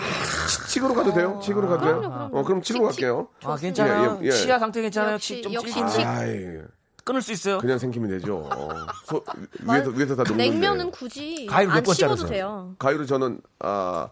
치- 0.67 0.79
칡으로 0.79 0.93
가도 0.93 1.13
돼요? 1.13 1.39
칡으로 1.41 1.69
가도 1.69 1.83
돼요? 1.85 1.99
그럼요, 1.99 2.13
그럼요. 2.15 2.37
어, 2.39 2.43
그럼 2.43 2.61
칡으로 2.61 2.83
칡, 2.87 2.87
갈게요. 2.89 3.27
아. 3.45 3.55
괜찮아요. 3.55 4.19
예, 4.21 4.25
예, 4.25 4.27
예. 4.27 4.31
치아 4.31 4.59
상태 4.59 4.81
괜찮아요. 4.81 5.13
역시- 5.13 5.35
치- 5.37 5.41
좀 5.43 5.53
역시 5.53 5.73
찔긴데. 5.73 6.01
칡. 6.03 6.07
아이, 6.07 6.57
끊을 7.03 7.21
수 7.21 7.31
있어요. 7.31 7.57
그냥 7.59 7.77
생기면 7.79 8.09
되죠. 8.09 8.47
어, 8.51 8.69
소- 9.05 9.23
위에서 9.67 9.89
위에서 9.91 10.15
다 10.15 10.23
녹는데. 10.23 10.49
냉면은 10.49 10.91
굳이 10.91 11.45
가위로 11.49 11.71
안 11.71 11.77
몇번 11.77 11.93
씹어도 11.95 12.15
자르죠? 12.15 12.27
돼요. 12.33 12.75
가위로 12.79 13.05
저는 13.05 13.41
아, 13.59 14.09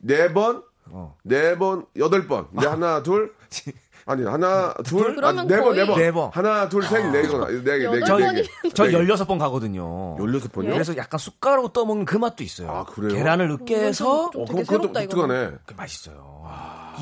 네 0.00 0.32
번, 0.32 0.62
어. 0.90 1.16
네 1.22 1.56
번, 1.58 1.86
여덟 1.96 2.26
번. 2.26 2.46
네, 2.52 2.66
하나, 2.66 3.02
둘. 3.02 3.32
아니, 4.10 4.24
하나, 4.24 4.72
둘. 4.86 5.14
그러면 5.14 5.38
아, 5.40 5.42
네 5.44 5.60
번, 5.60 5.74
네 5.74 5.84
거의- 5.84 5.86
번. 5.86 5.98
네 5.98 6.12
번. 6.12 6.30
하나, 6.32 6.68
둘, 6.70 6.82
셋, 6.82 7.04
네 7.10 7.28
번. 7.28 7.62
네 7.62 7.62
개, 7.62 7.62
네 7.62 7.78
개. 7.78 7.84
여덟 7.84 8.04
저, 8.06 8.16
네 8.32 8.42
개. 8.62 8.68
저네 8.70 8.90
개. 8.92 8.96
16번 9.04 9.38
가거든요. 9.38 10.16
16번이요? 10.16 10.72
그래서 10.72 10.96
약간 10.96 11.18
숟가락으로 11.18 11.68
떠먹는 11.74 12.06
그 12.06 12.16
맛도 12.16 12.42
있어요. 12.42 12.70
아, 12.70 12.84
그래요? 12.86 13.14
계란을 13.14 13.48
좀 13.50 14.40
어, 14.40 14.44
되게 14.46 14.62
그럼 14.64 14.64
그것도 14.64 14.64
새롭다, 14.64 15.02
이거는. 15.02 15.28
독특하네. 15.28 15.56
그 15.66 15.74
맛있어요. 15.76 16.42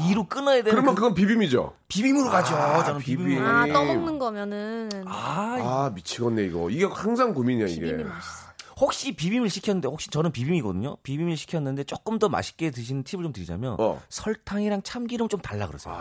이로 0.08 0.24
끊어야 0.24 0.56
되는 0.56 0.70
그러면 0.70 0.94
그 0.94 1.00
그건 1.00 1.14
비빔이죠. 1.14 1.74
비빔으로 1.88 2.30
가죠. 2.30 2.54
저는 2.84 3.00
비빔. 3.00 3.26
비빔. 3.28 3.42
아 3.44 3.64
음. 3.64 3.72
떠먹는 3.72 4.18
거면은 4.18 4.88
아, 5.06 5.56
아, 5.60 5.90
미치겠네, 5.94 6.44
이거. 6.44 6.68
이게 6.70 6.84
항상 6.84 7.32
고민이야, 7.34 7.66
이게. 7.66 7.80
비빔이 7.80 8.04
맛있어. 8.04 8.46
혹시 8.78 9.12
비빔을 9.16 9.48
시켰는데 9.48 9.88
혹시 9.88 10.10
저는 10.10 10.32
비빔이거든요. 10.32 10.98
비빔을 11.02 11.36
시켰는데 11.38 11.84
조금 11.84 12.18
더 12.18 12.28
맛있게 12.28 12.70
드시는 12.70 13.04
팁을 13.04 13.22
좀 13.24 13.32
드리자면 13.32 13.76
어. 13.78 14.02
설탕이랑 14.10 14.82
참기름 14.82 15.28
좀 15.28 15.40
달라 15.40 15.66
그러세요. 15.66 15.94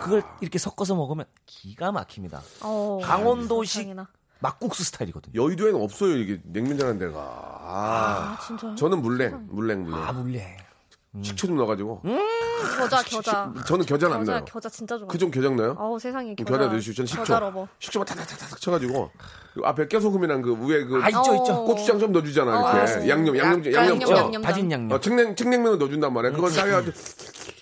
그걸 0.00 0.22
이렇게 0.40 0.58
섞어서 0.58 0.94
먹으면 0.94 1.26
기가 1.46 1.90
막힙니다. 1.90 2.40
어, 2.62 3.00
강원도식 3.02 3.74
설탕이나. 3.74 4.06
막국수 4.38 4.84
스타일이거든요. 4.84 5.42
여의도에는 5.42 5.82
없어요, 5.82 6.16
이게 6.16 6.40
냉면 6.44 6.78
잘하는 6.78 7.00
데가. 7.00 7.18
아, 7.20 8.36
아 8.38 8.46
진짜요? 8.46 8.74
저는 8.76 9.02
물냉, 9.02 9.48
물냉, 9.50 9.82
물냉. 9.82 10.00
아 10.00 10.12
물냉. 10.12 10.56
식초 11.22 11.48
좀 11.48 11.56
넣어가지고. 11.56 12.02
겨자 12.78 13.02
겨자. 13.02 13.52
저는 13.66 13.84
겨자는 13.84 14.14
안 14.14 14.20
겨자 14.20 14.32
넣어요. 14.32 14.44
겨자 14.44 14.68
진짜 14.68 14.96
좋아. 14.96 15.08
그좀 15.08 15.30
겨자 15.32 15.56
넣어요? 15.56 15.74
어우 15.76 15.98
세상에 15.98 16.34
겨자. 16.36 16.50
겨자 16.56 16.66
넣으시고 16.70 16.94
저는 16.94 17.06
식초. 17.08 17.22
겨자 17.24 17.40
lover. 17.40 17.66
식초만 17.80 18.06
탁탁탁탁 18.06 18.60
쳐가지고 18.60 19.10
그 19.54 19.60
앞에 19.64 19.88
깨소금이랑 19.88 20.42
그 20.42 20.52
위에 20.66 20.84
그 20.84 21.02
아 21.02 21.08
있죠 21.08 21.34
있죠. 21.34 21.52
어. 21.52 21.64
고추장 21.64 21.98
좀 21.98 22.12
넣어주잖아 22.12 22.52
이렇게 22.60 22.78
맞습니다. 22.78 23.08
양념 23.08 23.36
양념 23.38 23.58
약간 23.64 23.74
양념 23.74 24.00
양념, 24.02 24.12
어. 24.12 24.16
양념. 24.24 24.42
다진 24.42 24.70
양념. 24.70 24.92
어, 24.96 25.00
측냉 25.00 25.34
측냉면을 25.34 25.78
넣어준단 25.78 26.12
말이야. 26.12 26.32
그걸 26.32 26.50
짜가지고 26.52 26.96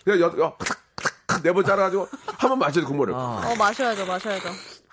그냥 0.05 0.21
여, 0.21 0.25
여, 0.39 0.57
탁탁탁 0.59 1.43
네번 1.43 1.65
짜가지고 1.65 2.07
한 2.39 2.51
번 2.51 2.59
마셔야 2.59 2.83
돼 2.83 2.87
국물을. 2.87 3.15
어. 3.15 3.41
어 3.45 3.55
마셔야죠 3.57 4.05
마셔야죠. 4.07 4.49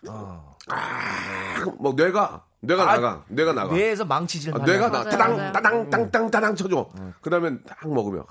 아, 0.08 0.56
뭐 1.80 1.94
뇌가 1.94 2.44
뇌가 2.66 2.84
아, 2.84 2.96
나가 2.96 3.24
뇌가 3.28 3.54
나가. 3.54 3.74
뇌에서 3.74 4.06
망치질 4.06 4.54
아, 4.54 4.58
만 4.58 4.66
뇌가 4.66 4.90
나 4.90 5.04
따당. 5.04 5.52
따당 5.52 5.90
땅땅 5.90 6.32
따당 6.32 6.56
쳐줘. 6.56 6.90
그러면 7.22 7.62
딱 7.68 7.88
먹으면 7.88 8.24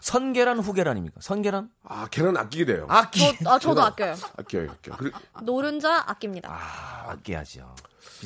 선계란 0.00 0.60
후계란입니까? 0.60 1.16
선계란? 1.20 1.70
아 1.84 2.06
계란 2.10 2.36
아끼게 2.36 2.64
돼요. 2.66 2.86
아끼. 2.88 3.36
저, 3.42 3.50
아 3.50 3.58
저도 3.58 3.82
아껴요. 3.82 4.14
아껴요 4.38 4.70
아껴. 4.70 4.96
그래, 4.96 5.10
노른자 5.42 6.04
아낍니다. 6.06 6.50
아, 6.52 7.10
아껴야죠. 7.12 7.74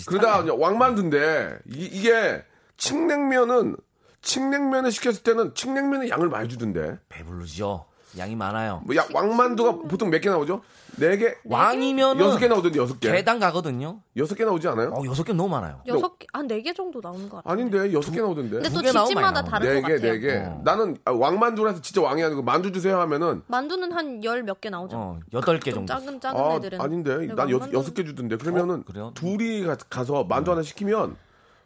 그러다 0.06 0.44
왕만두인데 0.54 1.58
이, 1.66 1.84
이게 1.92 2.44
칡냉면은 2.76 3.76
칡냉면을 4.22 4.92
시켰을 4.92 5.22
때는 5.22 5.54
칡냉면의 5.54 6.10
양을 6.10 6.28
많이 6.28 6.48
주던데. 6.48 6.98
배부르죠. 7.08 7.86
양이 8.18 8.36
많아요. 8.36 8.82
뭐 8.84 8.94
야, 8.96 9.06
왕만두가 9.12 9.88
보통 9.88 10.10
몇 10.10 10.20
개 10.20 10.28
나오죠? 10.28 10.62
네 10.98 11.16
개? 11.16 11.34
왕이면은 11.44 12.22
여섯 12.24 12.38
개 12.38 12.48
나오던데 12.48 12.78
여섯 12.78 13.00
개. 13.00 13.10
개당 13.10 13.38
가거든요. 13.38 14.00
여섯 14.16 14.34
개 14.34 14.44
나오지 14.44 14.68
않아요? 14.68 14.90
어 14.90 15.02
여섯 15.06 15.24
개 15.24 15.32
너무 15.32 15.48
많아요. 15.48 15.80
여섯 15.86 16.18
개한 16.18 16.46
네 16.46 16.60
개 16.62 16.72
정도 16.74 17.00
나오는 17.02 17.28
것 17.28 17.38
같아요. 17.38 17.52
아닌데 17.52 17.92
여섯 17.92 18.12
개 18.12 18.20
나오던데. 18.20 18.50
근데 18.56 18.68
두또개 18.68 18.90
집집마다 18.92 19.42
다른 19.42 19.68
네것 19.74 19.88
개, 19.88 19.94
같아요. 19.94 20.12
네 20.12 20.18
개. 20.20 20.36
어. 20.36 20.60
나는 20.64 20.96
아, 21.04 21.12
왕만두라서 21.12 21.80
진짜 21.80 22.02
왕이 22.02 22.22
아니고 22.22 22.42
만두 22.42 22.70
주세요 22.72 23.00
하면은 23.00 23.42
만두는 23.46 23.92
한 23.92 24.22
열 24.22 24.42
몇 24.42 24.60
개 24.60 24.68
나오죠. 24.70 24.96
어 24.96 25.18
여덟 25.32 25.58
개좀 25.58 25.86
정도. 25.86 26.04
작은 26.04 26.20
작은 26.20 26.40
아, 26.40 26.54
애들은. 26.56 26.80
아닌데 26.80 27.16
근데 27.16 27.34
난 27.34 27.50
여, 27.50 27.58
여섯 27.72 27.94
개 27.94 28.04
주던데 28.04 28.36
그러면은 28.36 28.84
어? 28.96 29.10
둘이 29.14 29.62
가, 29.64 29.76
가서 29.88 30.24
만두 30.24 30.50
하나 30.52 30.62
시키면 30.62 31.16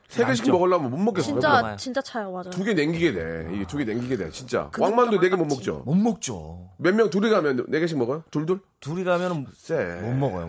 세 0.09 0.25
개씩. 0.25 0.49
먹으려면 0.51 0.91
못 0.91 0.97
먹겠어. 0.99 1.27
진짜. 1.27 1.77
진짜 1.77 2.01
차요 2.01 2.31
맞아요. 2.33 2.51
두 2.51 2.65
개 2.65 2.75
냉기게 2.75 3.13
돼. 3.13 3.49
이게 3.53 3.67
두 3.67 3.77
개 3.79 3.85
냉기게 3.85 4.17
돼. 4.17 4.31
진짜. 4.31 4.71
왕만두 4.79 5.19
네 5.21 5.29
개 5.29 5.37
못 5.37 5.47
먹죠. 5.47 5.83
못 5.85 5.95
먹죠. 5.95 6.71
몇 6.79 6.95
명 6.95 7.11
둘이 7.11 7.31
가면 7.31 7.67
네 7.69 7.81
개씩 7.81 7.99
먹어요? 7.99 8.23
둘둘? 8.31 8.61
둘이 8.81 9.05
가면은 9.05 9.47
쎄. 9.55 10.01
못 10.03 10.13
먹어요. 10.15 10.49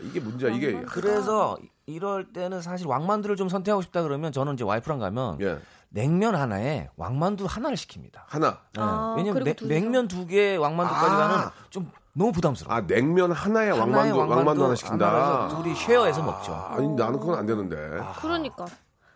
이게 0.00 0.20
문제야. 0.20 0.50
이게 0.54 0.80
그래서 0.82 1.56
이럴 1.86 2.32
때는 2.32 2.60
사실 2.62 2.86
왕만두를 2.86 3.36
좀 3.36 3.48
선택하고 3.48 3.82
싶다 3.82 4.02
그러면 4.02 4.32
저는 4.32 4.54
이제 4.54 4.64
와이프랑 4.64 4.98
가면 4.98 5.40
예 5.40 5.58
냉면 5.90 6.34
하나에 6.34 6.88
왕만두 6.96 7.44
하나를 7.46 7.76
시킵니다. 7.76 8.14
하나. 8.26 8.60
아, 8.78 9.14
네. 9.16 9.22
왜냐면 9.22 9.44
냉- 9.44 9.54
둘이서. 9.56 9.74
냉면 9.74 10.08
두 10.08 10.26
개 10.26 10.56
왕만두까지 10.56 11.14
아. 11.14 11.16
가는 11.18 11.48
좀 11.70 11.90
너무 12.14 12.32
부담스러워. 12.32 12.76
아 12.76 12.86
냉면 12.86 13.32
하나에 13.32 13.70
왕만두 13.70 14.18
왕만두, 14.18 14.64
하나 14.64 14.74
시킨다. 14.74 15.48
둘이 15.48 15.74
쉐어해서 15.74 16.22
먹죠. 16.22 16.52
아 16.52 16.76
니 16.80 16.88
나는 16.88 17.18
그건 17.18 17.38
안 17.38 17.46
되는데. 17.46 17.76
그러니까 18.20 18.66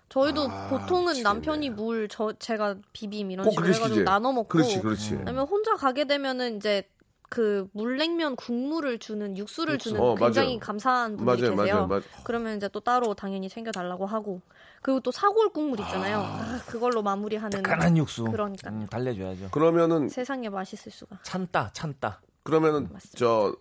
저희도 0.08 0.48
아, 0.48 0.68
보통은 0.68 1.12
미치겠네. 1.12 1.22
남편이 1.22 1.70
물 1.70 2.08
저 2.08 2.32
제가 2.38 2.76
비빔 2.92 3.30
이런 3.30 3.44
꼭 3.44 3.50
식으로 3.52 3.66
해가지고 3.66 3.86
시키지. 3.88 4.04
나눠 4.04 4.32
먹고 4.32 4.48
그렇지, 4.48 4.80
그렇지. 4.80 5.14
아니면 5.26 5.46
혼자 5.46 5.74
가게 5.76 6.04
되면은 6.06 6.56
이제 6.56 6.88
그 7.28 7.66
물냉면 7.72 8.36
국물을 8.36 8.98
주는 8.98 9.36
육수를 9.36 9.74
육수. 9.74 9.88
주는 9.90 10.00
어, 10.00 10.14
굉장히 10.14 10.50
맞아요. 10.50 10.60
감사한 10.60 11.16
분들이 11.16 11.42
맞아요, 11.42 11.56
계세요. 11.56 11.74
맞아요, 11.74 11.86
맞아요. 11.88 12.02
그러면 12.24 12.56
이제 12.56 12.68
또 12.68 12.80
따로 12.80 13.12
당연히 13.14 13.48
챙겨 13.50 13.72
달라고 13.72 14.06
하고 14.06 14.40
그리고 14.80 15.00
또 15.00 15.10
사골 15.10 15.50
국물 15.50 15.80
있잖아요. 15.80 16.20
아, 16.20 16.60
그걸로 16.66 17.02
마무리하는 17.02 17.62
간한 17.62 17.96
육수. 17.98 18.24
그러니까 18.24 18.70
음, 18.70 18.86
달래줘야죠. 18.88 19.50
그러면은 19.50 20.08
세상에 20.08 20.48
맛있을 20.48 20.92
수가. 20.92 21.18
찬다, 21.24 21.70
찬다. 21.74 22.20
그러면은 22.46 22.88
맞습니다. 22.92 23.18
저 23.18 23.54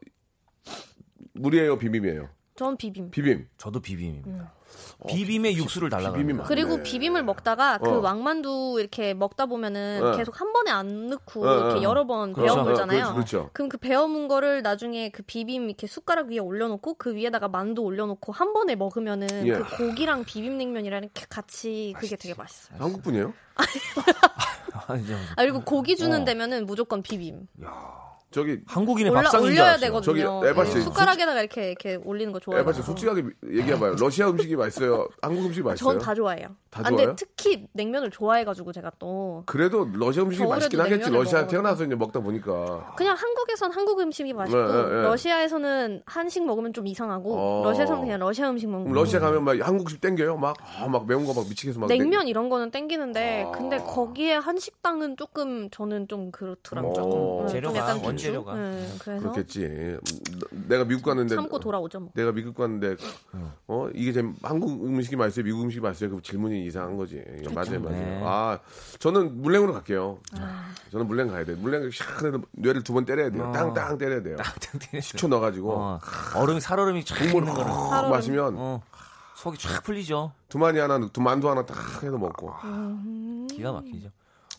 물이에요, 1.34 1.78
비빔이에요. 1.78 2.30
전 2.56 2.78
비빔. 2.78 3.12
비빔. 3.12 3.50
저도 3.58 3.82
비빔입니다. 3.82 4.30
음. 4.30 4.48
비빔에 5.08 5.54
육수를 5.56 5.90
달라고. 5.90 6.14
비빔이 6.16 6.32
합니다. 6.32 6.38
많- 6.44 6.48
그리고 6.48 6.78
네. 6.78 6.84
비빔을 6.84 7.24
먹다가 7.24 7.78
그 7.80 7.90
어. 7.90 8.00
왕만두 8.00 8.78
이렇게 8.80 9.14
먹다 9.14 9.46
보면은 9.46 10.02
어. 10.04 10.16
계속 10.16 10.40
한 10.40 10.54
번에 10.54 10.72
안 10.72 11.08
넣고 11.08 11.46
어, 11.46 11.50
어, 11.50 11.54
이렇게 11.70 11.80
어. 11.80 11.90
여러 11.90 12.06
번 12.06 12.32
그렇죠. 12.32 12.54
베어 12.56 12.64
물잖아요. 12.64 12.98
그렇죠, 13.00 13.14
그렇죠. 13.14 13.50
그럼 13.54 13.68
그 13.70 13.78
베어 13.78 14.08
문 14.08 14.28
거를 14.30 14.62
나중에 14.62 15.10
그 15.10 15.22
비빔 15.24 15.66
이렇게 15.66 15.86
숟가락 15.88 16.28
위에 16.28 16.38
올려놓고 16.40 16.94
그 16.94 17.14
위에다가 17.16 17.50
만두 17.50 17.82
올려놓고 17.82 18.32
한 18.32 18.54
번에 18.54 18.76
먹으면은 18.76 19.28
예. 19.48 19.52
그 19.52 19.64
고기랑 19.78 20.24
비빔냉면이랑 20.24 21.04
이렇게 21.04 21.26
같이 21.30 21.94
그게 21.98 22.16
되게 22.16 22.34
맛있어요. 22.36 22.78
한국 22.80 23.02
분이에요? 23.04 23.34
아, 24.88 24.96
이제 24.96 25.14
아 25.36 25.42
그리고 25.42 25.62
고기 25.62 25.96
주는 25.98 26.22
어. 26.22 26.26
데면은 26.26 26.66
무조건 26.66 27.02
비빔. 27.02 27.48
저기 28.36 28.60
한국인의 28.68 29.12
올라 29.14 29.22
밥상인 29.22 29.46
줄 29.46 29.54
올려야 29.54 29.68
알았어요. 29.70 29.88
되거든요. 29.88 30.02
저기 30.42 30.48
에바 30.50 30.64
네, 30.66 30.72
씨, 30.72 30.82
숟가락에다가 30.82 31.40
이렇게 31.40 31.68
이렇게 31.70 31.96
올리는 32.04 32.34
거 32.34 32.40
좋아해요. 32.42 32.62
에바 32.64 32.74
씨 32.74 32.82
솔직하게 32.82 33.24
얘기해봐요. 33.50 33.96
러시아 33.98 34.30
음식이 34.30 34.58
맛있어요? 34.58 35.08
한국 35.22 35.46
음식이 35.46 35.64
맛있어요? 35.64 35.92
전 35.94 36.00
다 36.06 36.14
좋아해요. 36.14 36.50
다 36.76 36.82
아, 36.84 36.90
근데 36.90 37.04
좋아요? 37.04 37.16
특히 37.16 37.68
냉면을 37.72 38.12
좋아해가지고 38.12 38.74
제가 38.74 38.92
또 39.00 39.44
그래도 39.46 39.88
러시아 39.94 40.24
음식이 40.24 40.46
맛있긴 40.46 40.82
하겠지. 40.82 41.10
러시아. 41.10 41.48
태어나서 41.48 41.86
이제 41.86 41.96
먹다 41.96 42.20
보니까. 42.20 42.94
그냥 42.98 43.16
한국에선 43.16 43.72
한국 43.72 44.02
음식이 44.02 44.34
맛있고 44.34 44.60
네, 44.62 44.68
네, 44.74 44.84
네. 44.90 45.02
러시아에서는 45.04 46.02
한식 46.06 46.46
먹으면 46.46 46.74
좀 46.74 46.86
이상하고 46.86 47.34
어. 47.38 47.64
러시아에서는 47.64 48.02
그냥 48.02 48.20
러시아 48.20 48.50
음식 48.50 48.68
먹는 48.68 48.90
그럼 48.92 48.96
러시아 49.04 49.22
가면 49.22 49.46
막 49.46 49.58
한국식 49.66 50.02
땡겨요? 50.02 50.36
막, 50.36 50.58
아, 50.82 50.88
막 50.90 51.08
매운 51.08 51.26
거 51.26 51.34
막 51.34 51.48
미치겠어. 51.48 51.80
막 51.80 51.88
냉면 51.88 52.28
이런 52.28 52.50
거는 52.50 52.72
땡기는데 52.72 53.46
아. 53.48 53.52
근데 53.52 53.78
거기에 53.78 54.34
한식당은 54.36 55.16
조금 55.16 55.70
저는 55.70 56.10
좀 56.10 56.32
그렇더라고요. 56.32 56.92
어. 56.92 56.94
조금. 56.94 57.12
네, 57.12 57.38
좀 57.40 57.48
재료가, 57.48 57.78
약간. 57.80 58.04
원재료가. 58.04 58.54
네, 58.56 58.88
그래서 59.00 59.22
그렇겠지. 59.22 59.98
내가 60.68 60.84
미국 60.84 61.04
갔는데. 61.04 61.36
참고 61.36 61.58
돌아오죠 61.60 62.00
뭐. 62.02 62.10
내가 62.16 62.34
미국 62.34 62.56
갔는데, 62.56 62.96
어, 63.68 63.88
이게 63.94 64.12
제 64.12 64.24
한국 64.44 64.84
음식이 64.86 65.16
맛있어요? 65.16 65.46
미국 65.46 65.62
음식이 65.64 65.82
맛있어요? 65.82 66.10
그 66.12 66.22
질문이 66.22 66.65
이상한 66.66 66.98
거지. 66.98 67.24
맞아요, 67.54 67.80
맞아요. 67.80 67.98
네. 67.98 68.22
아, 68.24 68.60
저는 69.00 69.42
물냉으로 69.42 69.74
갈게요. 69.74 70.20
아. 70.40 70.70
저는 70.92 71.08
물냉 71.08 71.28
가야 71.30 71.46
돼. 71.46 71.56
물냉 71.56 71.90
샥 71.90 72.44
뇌를 72.52 72.84
두 72.84 72.94
번 72.94 73.06
때려야 73.06 73.30
돼요. 73.30 73.46
어. 73.48 73.52
땅땅 73.52 73.98
때려야 73.98 74.22
돼요. 74.24 74.38
땅땅 74.38 75.02
식초 75.02 75.28
넣어가지고. 75.28 75.74
어, 75.74 76.00
얼음이 76.36 76.62
살얼음이 76.62 77.04
쫙 77.06 77.16
국물 77.16 77.46
확 77.50 77.56
살얼음. 77.90 78.10
마시면 78.12 78.56
어, 78.58 78.82
속이 79.36 79.58
쫙 79.58 79.84
풀리죠. 79.84 80.32
두마니 80.50 80.80
하나, 80.80 81.00
두만두 81.12 81.50
하나 81.50 81.66
딱 81.66 82.04
해서 82.04 82.18
먹고. 82.18 82.54
기가 83.50 83.72
막히죠. 83.74 84.10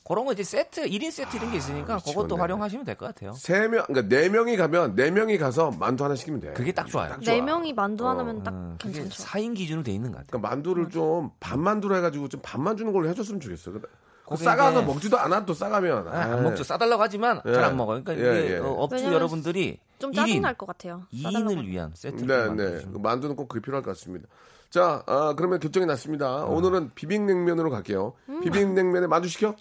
그런 0.06 0.24
거 0.24 0.32
이제 0.32 0.42
세트, 0.44 0.82
1인 0.88 1.10
세트 1.10 1.36
이런 1.36 1.50
게 1.50 1.56
있으니까 1.58 1.96
그것도 1.98 2.22
미치겠네. 2.22 2.40
활용하시면 2.40 2.84
될 2.84 2.96
것 2.96 3.06
같아요. 3.06 3.32
세 3.32 3.66
명, 3.68 3.84
그러니까 3.86 4.02
네 4.14 4.28
명이 4.28 4.56
가면 4.56 4.94
네 4.94 5.10
명이 5.10 5.36
가서 5.38 5.70
만두 5.72 6.04
하나 6.04 6.14
시키면 6.14 6.40
돼. 6.40 6.52
그게 6.52 6.72
딱 6.72 6.86
좋아요. 6.86 7.10
딱 7.10 7.20
좋아. 7.22 7.34
네 7.34 7.40
명이 7.40 7.72
만두 7.72 8.06
하나면 8.06 8.42
딱 8.42 8.54
음, 8.54 8.76
괜찮죠. 8.78 9.24
4인 9.24 9.56
기준으로 9.56 9.82
돼 9.82 9.92
있는 9.92 10.10
것 10.12 10.18
같아요. 10.18 10.28
그러니까 10.30 10.48
만두를 10.48 10.88
좀 10.90 11.30
반만두로 11.40 11.96
해가지고 11.96 12.28
좀 12.28 12.40
반만 12.42 12.76
주는 12.76 12.92
걸로 12.92 13.08
해줬으면 13.08 13.40
좋겠어. 13.40 13.72
그 14.28 14.36
싸가서 14.36 14.82
먹지도 14.82 15.18
않아 15.18 15.44
또 15.44 15.54
싸가면. 15.54 16.08
아, 16.08 16.20
안 16.20 16.42
먹죠. 16.42 16.62
싸달라고 16.64 17.00
하지만 17.02 17.40
예. 17.46 17.52
잘안 17.52 17.76
먹어요. 17.76 18.02
그러니까 18.02 18.26
예, 18.36 18.44
이게 18.44 18.54
예. 18.54 18.58
어, 18.58 18.70
업주 18.72 19.04
여러분들이 19.04 19.78
좀 19.98 20.10
1인, 20.10 20.16
짜증 20.16 20.40
날 20.42 20.54
것 20.54 20.66
같아요. 20.66 21.02
싸달라고 21.22 21.50
2인을 21.52 21.66
위한 21.66 21.92
세트를 21.94 22.56
네, 22.56 22.64
네. 22.70 22.82
그 22.92 22.98
만두는 22.98 23.36
꼭 23.36 23.48
그게 23.48 23.60
필요할 23.60 23.82
것 23.84 23.90
같습니다. 23.96 24.26
자, 24.68 25.02
아, 25.06 25.34
그러면 25.36 25.60
결정이 25.60 25.86
났습니다. 25.86 26.44
오늘은 26.44 26.90
비빔냉면으로 26.96 27.70
갈게요. 27.70 28.14
비빔냉면에 28.42 29.06
만두 29.06 29.28
시켜? 29.28 29.54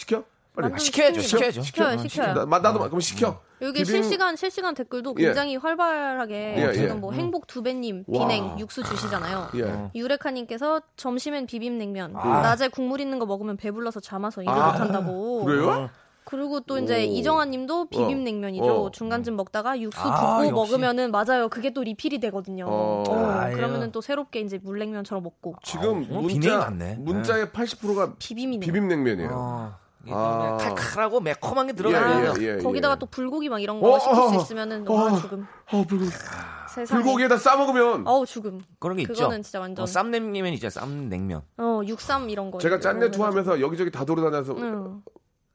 시켜? 0.00 0.24
빨리. 0.54 0.68
만두 0.68 0.84
시켜야죠. 0.84 1.20
시켜야죠. 1.20 1.62
시켜요, 1.62 1.94
어, 1.94 1.96
시켜요. 2.08 2.34
나, 2.46 2.58
나도 2.58 2.78
그럼 2.80 3.00
시켜. 3.00 3.40
여기 3.62 3.80
비빔- 3.82 4.02
실시간 4.02 4.36
실시간 4.36 4.74
댓글도 4.74 5.14
예. 5.18 5.26
굉장히 5.26 5.56
활발하게 5.56 6.54
예, 6.56 6.72
지금 6.72 6.88
예. 6.88 6.92
뭐 6.94 7.12
행복 7.12 7.46
두 7.46 7.62
배님 7.62 8.04
와. 8.08 8.26
비냉 8.26 8.58
육수 8.58 8.82
주시잖아요. 8.82 9.48
예. 9.56 9.90
유레카님께서 9.94 10.80
점심엔 10.96 11.46
비빔 11.46 11.76
냉면, 11.78 12.14
아. 12.16 12.40
낮에 12.40 12.68
국물 12.68 13.00
있는 13.02 13.18
거 13.18 13.26
먹으면 13.26 13.58
배불러서 13.58 14.00
잠아서 14.00 14.42
일을 14.42 14.52
아, 14.52 14.72
못한다고. 14.72 15.44
그래요? 15.44 15.90
그리고 16.24 16.60
또 16.60 16.78
이제 16.78 16.96
오. 16.96 17.12
이정환님도 17.12 17.86
비빔냉면이죠. 17.90 18.84
어. 18.86 18.90
중간쯤 18.90 19.36
먹다가 19.36 19.78
육수 19.80 20.00
아, 20.00 20.38
붓고 20.38 20.40
역시. 20.46 20.52
먹으면은 20.52 21.10
맞아요. 21.10 21.48
그게 21.48 21.72
또 21.72 21.82
리필이 21.82 22.18
되거든요. 22.20 22.66
어. 22.66 23.04
어, 23.08 23.26
아유. 23.40 23.56
그러면은 23.56 23.92
또 23.92 24.00
새롭게 24.00 24.40
이제 24.40 24.58
물냉면처럼 24.62 25.22
먹고 25.22 25.56
지금 25.62 26.02
아, 26.02 26.06
정말 26.06 26.22
문자. 26.22 26.70
문자의 26.98 27.46
80%가 27.46 28.14
비빔이네요. 28.18 28.60
비빔냉면이에요. 28.66 29.74
어, 30.00 30.04
이게 30.06 30.12
아. 30.14 30.58
좀 30.58 30.74
칼칼하고 30.74 31.20
매콤한 31.20 31.66
게 31.66 31.72
들어가요. 31.74 32.32
예, 32.38 32.42
예, 32.42 32.56
예. 32.56 32.62
거기다가 32.62 32.96
또 32.96 33.06
불고기 33.06 33.48
막 33.48 33.60
이런 33.60 33.80
거 33.80 33.92
어, 33.94 33.98
시킬 33.98 34.12
어, 34.18 34.28
수 34.28 34.38
어. 34.38 34.40
있으면은 34.42 34.88
어. 34.88 34.92
와 34.94 35.16
죽음. 35.20 35.46
어, 35.72 35.84
불고기. 35.86 36.10
세상에. 36.74 37.02
불고기에다 37.02 37.36
싸 37.36 37.56
먹으면 37.56 38.06
어우 38.06 38.24
죽음. 38.26 38.60
그런 38.78 38.96
게 38.96 39.02
있죠. 39.02 39.12
그거는 39.14 39.42
진짜 39.42 39.58
완전 39.60 39.82
어, 39.82 39.86
쌈냉면 39.86 40.52
있죠. 40.54 40.70
쌈냉면. 40.70 41.42
어 41.58 41.80
육삼 41.84 42.30
이런 42.30 42.50
거. 42.50 42.58
제가 42.58 42.78
짠내 42.80 43.06
거 43.06 43.10
투하면서 43.10 43.60
여기저기 43.60 43.90
다 43.90 44.04
돌아다녀서 44.04 44.54
응. 44.56 45.02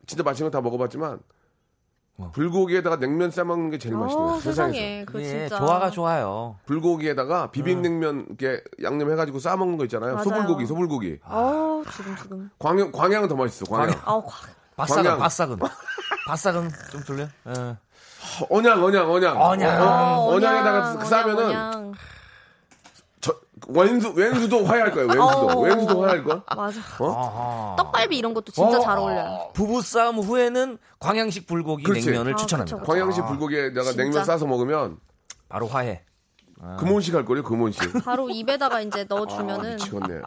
진짜 0.05 0.23
맛있는 0.23 0.51
거 0.51 0.57
다 0.57 0.61
먹어봤지만 0.61 1.19
어. 2.17 2.31
불고기에다가 2.33 2.97
냉면 2.97 3.29
싸 3.29 3.43
먹는 3.43 3.69
게 3.71 3.77
제일 3.77 3.95
맛있어요. 3.95 4.23
어, 4.23 4.39
세상에서. 4.39 4.71
세상에 4.73 5.05
그 5.05 5.19
이게 5.19 5.29
진짜 5.47 5.57
조화가 5.57 5.89
좋아요. 5.91 6.55
불고기에다가 6.65 7.51
비빔냉면 7.51 8.27
이렇게 8.39 8.63
양념 8.83 9.11
해가지고 9.11 9.39
싸 9.39 9.57
먹는 9.57 9.77
거 9.77 9.83
있잖아요. 9.85 10.13
맞아요. 10.13 10.23
소불고기, 10.23 10.65
소불고기. 10.65 11.19
어 11.25 11.83
죽음 11.91 12.15
죽음. 12.15 12.49
광양 12.57 12.91
광양은 12.93 13.27
더 13.27 13.35
맛있어. 13.35 13.65
광양. 13.65 13.99
바싹은 14.77 15.03
광양. 15.03 15.19
바싹은 15.19 15.57
바싹은 16.27 16.69
좀 16.91 17.03
들려. 17.03 17.23
예. 17.47 17.77
언양, 18.49 18.83
언양, 18.83 19.11
언양. 19.11 19.41
언양. 19.41 19.81
어, 19.81 19.85
어, 19.85 20.33
언양에다가 20.35 20.89
언양, 20.91 21.05
싸면은 21.05 21.45
언양. 21.47 21.93
저, 23.65 23.79
왼수 23.79 24.09
왼수도 24.15 24.65
화해할 24.65 24.91
거예요. 24.91 25.07
왼수도 25.07 25.25
어. 25.49 25.59
왼수도 25.61 26.01
화해할 26.03 26.23
거. 26.23 26.43
맞아. 26.55 26.79
아하. 26.99 27.75
떡갈비 27.77 28.17
이런 28.17 28.33
것도 28.33 28.51
진짜 28.51 28.77
어. 28.77 28.81
잘 28.81 28.97
어울려요. 28.97 29.49
부부 29.53 29.81
싸움 29.81 30.17
후에는 30.19 30.77
광양식 30.99 31.47
불고기 31.47 31.83
그렇지. 31.83 32.05
냉면을 32.07 32.33
아, 32.33 32.35
추천합니다. 32.35 32.77
그쵸, 32.77 32.83
그쵸. 32.85 32.91
광양식 32.91 33.25
불고기에다가 33.27 33.89
진짜? 33.91 34.03
냉면 34.03 34.23
싸서 34.25 34.45
먹으면 34.45 34.97
바로 35.49 35.67
화해. 35.67 36.03
금혼식 36.79 37.13
할 37.13 37.25
거예요. 37.25 37.43
금혼식. 37.43 37.81
바로 38.05 38.29
입에다가 38.29 38.81
이제 38.81 39.01
아, 39.01 39.05
넣어주면은 39.07 39.71
미치겠네. 39.75 40.21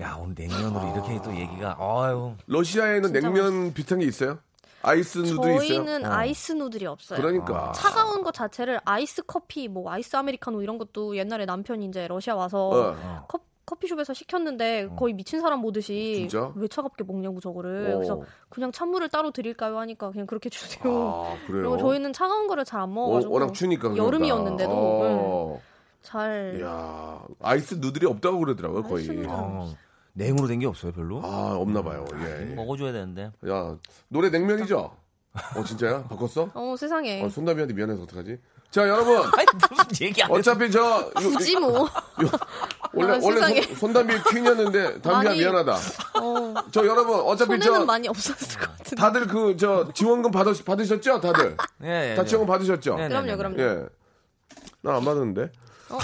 야 0.00 0.16
오늘 0.18 0.34
냉면으로 0.38 0.92
이렇게 0.94 1.20
또 1.22 1.34
얘기가 1.36 1.76
아유 1.78 2.34
러시아에는 2.46 3.12
냉면 3.12 3.74
비슷한 3.74 3.98
게 3.98 4.06
있어요? 4.06 4.38
ice 4.82 5.18
noodle이 5.18 5.54
있어요? 5.54 5.58
저희는 5.84 6.04
ice 6.06 6.52
noodle이 6.52 6.86
없어요. 6.86 7.18
그러니까. 7.20 7.72
차가운 7.72 8.22
것 8.22 8.32
자체를 8.34 8.80
아이스 8.84 9.22
커피, 9.26 9.68
뭐 9.68 9.90
아이스 9.90 10.14
아메리카노 10.16 10.62
이런 10.62 10.78
것도 10.78 11.16
옛날에 11.16 11.44
남편이 11.46 11.86
이제 11.86 12.08
러시아 12.08 12.34
와서 12.34 12.68
어. 12.68 13.24
커, 13.28 13.38
커피숍에서 13.64 14.12
시켰는데 14.12 14.88
거의 14.96 15.14
미친 15.14 15.40
사람 15.40 15.62
보듯이 15.62 16.26
진짜? 16.28 16.52
왜 16.56 16.66
차갑게 16.68 17.04
먹냐고 17.04 17.40
저거를 17.40 17.92
어. 17.92 17.94
그래서 17.96 18.20
그냥 18.48 18.72
찬물을 18.72 19.08
따로 19.08 19.30
드릴까요 19.30 19.78
하니까 19.78 20.10
그냥 20.10 20.26
그렇게 20.26 20.50
주세요. 20.50 20.82
아, 20.84 21.36
그래요. 21.46 21.62
그리고 21.70 21.78
저희는 21.78 22.12
차가운 22.12 22.48
거를 22.48 22.64
잘안 22.64 22.88
워- 22.90 23.06
먹어가지고 23.06 23.32
워낙 23.32 23.54
추니까 23.54 23.82
그러니까. 23.82 24.04
여름이었는데도 24.04 24.70
어. 24.72 25.60
잘 26.02 26.56
이야, 26.58 27.22
아이스 27.40 27.76
누들이 27.76 28.06
없다고 28.06 28.40
그러더라고요, 28.40 28.82
거의. 28.82 29.08
어, 29.28 29.72
냉으로 30.14 30.46
된 30.46 30.58
게 30.60 30.66
없어요 30.66 30.92
별로. 30.92 31.20
아, 31.24 31.54
없나 31.56 31.82
봐요. 31.82 32.04
예. 32.16 32.50
예. 32.50 32.54
먹어줘야 32.54 32.92
되는데. 32.92 33.30
야, 33.48 33.76
노래 34.08 34.28
냉면이죠? 34.30 34.94
어, 35.56 35.64
진짜야? 35.64 36.04
바꿨어? 36.04 36.50
어 36.54 36.74
세상에 36.78 37.22
어, 37.24 37.28
손담이한테 37.30 37.72
미안해서 37.74 38.02
어떡하지? 38.02 38.38
자, 38.70 38.86
여러분. 38.88 39.16
아니 39.36 39.46
무슨 39.86 40.06
얘기 40.06 40.22
안 40.22 40.30
해. 40.30 40.34
어차피 40.34 40.70
저 40.70 40.80
요- 40.80 41.10
굳이 41.14 41.56
뭐 41.58 41.88
원래 42.94 43.12
아, 43.12 43.18
원래. 43.22 43.62
손, 43.62 43.76
손담비 43.76 44.14
퀸이었는데 44.30 45.00
담비야 45.00 45.22
많이- 45.30 45.38
미안하다. 45.38 45.72
어, 46.20 46.54
저 46.70 46.86
여러분 46.86 47.18
어차피 47.20 47.58
저 47.60 47.84
많이 47.84 48.06
없었을 48.08 48.60
것 48.60 48.68
같은데 48.76 48.96
다들 48.96 49.26
그 49.26 49.56
저 49.56 49.90
지원금 49.94 50.30
받으, 50.30 50.52
받으셨죠? 50.64 51.20
다들 51.22 51.56
예, 51.84 52.10
예, 52.10 52.14
다 52.14 52.22
예. 52.22 52.26
지원금 52.26 52.46
받으셨죠? 52.52 52.96
네, 52.96 53.08
네, 53.08 53.08
그럼요 53.08 53.26
네, 53.26 53.36
그럼요 53.36 53.62
예. 53.62 53.86
난안 54.82 55.04
받았는데. 55.04 55.42
어? 55.90 55.98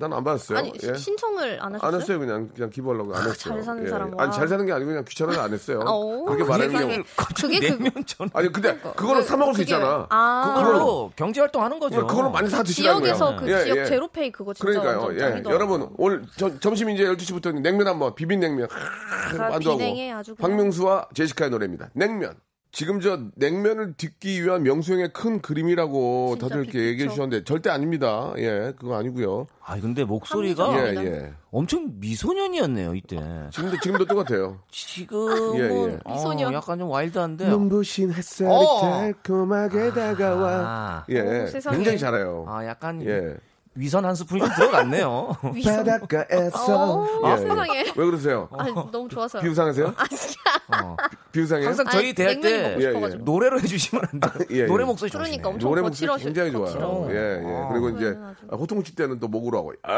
난 0.00 0.12
안 0.12 0.24
받았어요. 0.24 0.58
아니 0.58 0.72
예. 0.82 0.94
신청을 0.94 1.58
안 1.62 1.74
하셨어요? 1.74 1.88
안 1.94 2.00
했어요 2.00 2.18
그냥 2.18 2.50
그냥 2.54 2.70
기부하려고 2.70 3.14
안 3.14 3.20
했어요. 3.20 3.34
잘 3.34 3.62
사는 3.62 3.84
예. 3.84 3.88
사람, 3.88 4.08
아니 4.18 4.28
와. 4.28 4.30
잘 4.30 4.48
사는 4.48 4.66
게 4.66 4.72
아니고 4.72 4.88
그냥 4.88 5.04
귀찮아서 5.06 5.42
안 5.42 5.52
했어요. 5.52 5.80
어, 5.86 6.24
그렇게 6.24 6.42
말하는 6.44 6.70
세상에. 6.70 6.96
게 6.96 7.02
그게 7.40 7.60
그 7.60 7.64
냉면 7.66 7.92
전 8.06 8.28
아니 8.32 8.50
근데 8.50 8.76
그거를 8.78 9.22
그- 9.22 9.28
사 9.28 9.36
먹을 9.36 9.54
수 9.54 9.60
그게- 9.60 9.74
있잖아. 9.74 10.06
아 10.10 10.54
그걸로 10.56 11.12
경제 11.14 11.40
활동하는 11.40 11.78
거죠. 11.78 12.06
그걸로 12.06 12.30
많이 12.30 12.48
사 12.48 12.62
드시라고요. 12.62 13.02
지역에서 13.04 13.36
그 13.36 13.50
예, 13.52 13.64
지역 13.64 13.76
예. 13.78 13.84
제로페이 13.84 14.32
그거 14.32 14.54
진짜 14.54 14.80
그러니까요. 14.80 15.14
예. 15.20 15.42
여러분 15.46 15.88
오늘 15.98 16.22
저- 16.36 16.58
점심 16.58 16.90
이제 16.90 17.04
12시부터 17.04 17.52
냉면 17.60 17.86
한번 17.86 18.14
비빔 18.14 18.40
냉면 18.40 18.68
아, 18.70 19.36
만두하고 19.50 19.78
비냉에 19.78 20.12
아주 20.12 20.34
그냥- 20.34 20.50
박명수와 20.50 21.08
제시카의 21.14 21.50
노래입니다. 21.50 21.90
냉면. 21.92 22.34
지금 22.72 23.00
저 23.00 23.18
냉면을 23.34 23.94
딛기 23.96 24.44
위한 24.44 24.62
명수형의 24.62 25.12
큰 25.12 25.40
그림이라고 25.42 26.36
다들 26.40 26.58
이렇게 26.58 26.72
빅- 26.72 26.80
얘기해. 26.86 27.08
주셨는데 27.08 27.42
절대 27.44 27.68
아닙니다. 27.68 28.32
예, 28.38 28.72
그거 28.78 28.96
아니고요. 28.96 29.48
아 29.64 29.78
근데 29.80 30.04
목소리가. 30.04 30.72
예, 30.78 30.94
예. 31.04 31.32
엄청 31.50 31.94
미소년이었네요 31.98 32.94
이때. 32.94 33.18
지금도 33.52 33.76
지금도 33.82 34.04
똑같아요. 34.04 34.60
지금은 34.70 35.56
예, 35.58 35.64
예. 35.64 35.98
어, 36.04 36.12
미소년. 36.14 36.52
약간 36.52 36.78
좀 36.78 36.88
와일드한데. 36.90 37.48
눈부신 37.48 38.12
햇살이 38.12 38.48
어. 38.50 38.80
달콤하게 38.82 39.90
다가와. 39.90 40.48
아, 40.64 41.04
예, 41.08 41.42
오, 41.42 41.46
세상에. 41.48 41.76
굉장히 41.76 41.98
잘해요. 41.98 42.44
아 42.48 42.64
약간 42.66 43.02
예. 43.04 43.36
위선 43.76 44.04
한 44.04 44.14
스푼이 44.16 44.40
좀 44.40 44.48
들어갔네요. 44.56 45.36
위선. 45.54 45.84
바닷가에서. 45.84 47.02
어, 47.02 47.28
예, 47.28 47.32
예. 47.32 47.36
세상에. 47.36 47.78
왜 47.96 48.04
그러세요? 48.04 48.48
아, 48.52 48.64
너무 48.90 49.08
좋아서요. 49.08 49.42
비우상하세요? 49.42 49.86
어. 49.86 50.96
비우상해요? 51.30 51.68
항상 51.68 51.86
저희 51.86 52.06
아니, 52.06 52.12
대학 52.14 52.40
냉면이 52.40 52.42
때 52.42 52.76
예, 52.78 52.80
싶어가지고. 52.88 53.24
노래로 53.24 53.60
해주시면 53.60 54.04
안 54.12 54.20
돼요. 54.20 54.32
예, 54.50 54.56
예. 54.62 54.66
노래 54.66 54.84
목소리 54.84 55.10
그러니까. 55.10 55.48
엄청 55.50 55.70
노래 55.70 55.82
목소리 55.82 56.08
거칠어져- 56.08 56.24
굉장히 56.24 56.50
좋아요. 56.50 56.64
거칠어. 56.64 57.06
예, 57.10 57.14
예. 57.14 57.56
아, 57.56 57.68
그리고 57.70 57.88
이제 57.90 58.04
그거는 58.10 58.24
아주. 58.50 58.56
호통 58.56 58.82
칠 58.82 58.94
때는 58.96 59.20
또 59.20 59.28
목으로 59.28 59.58
하고. 59.58 59.72
아! 59.84 59.92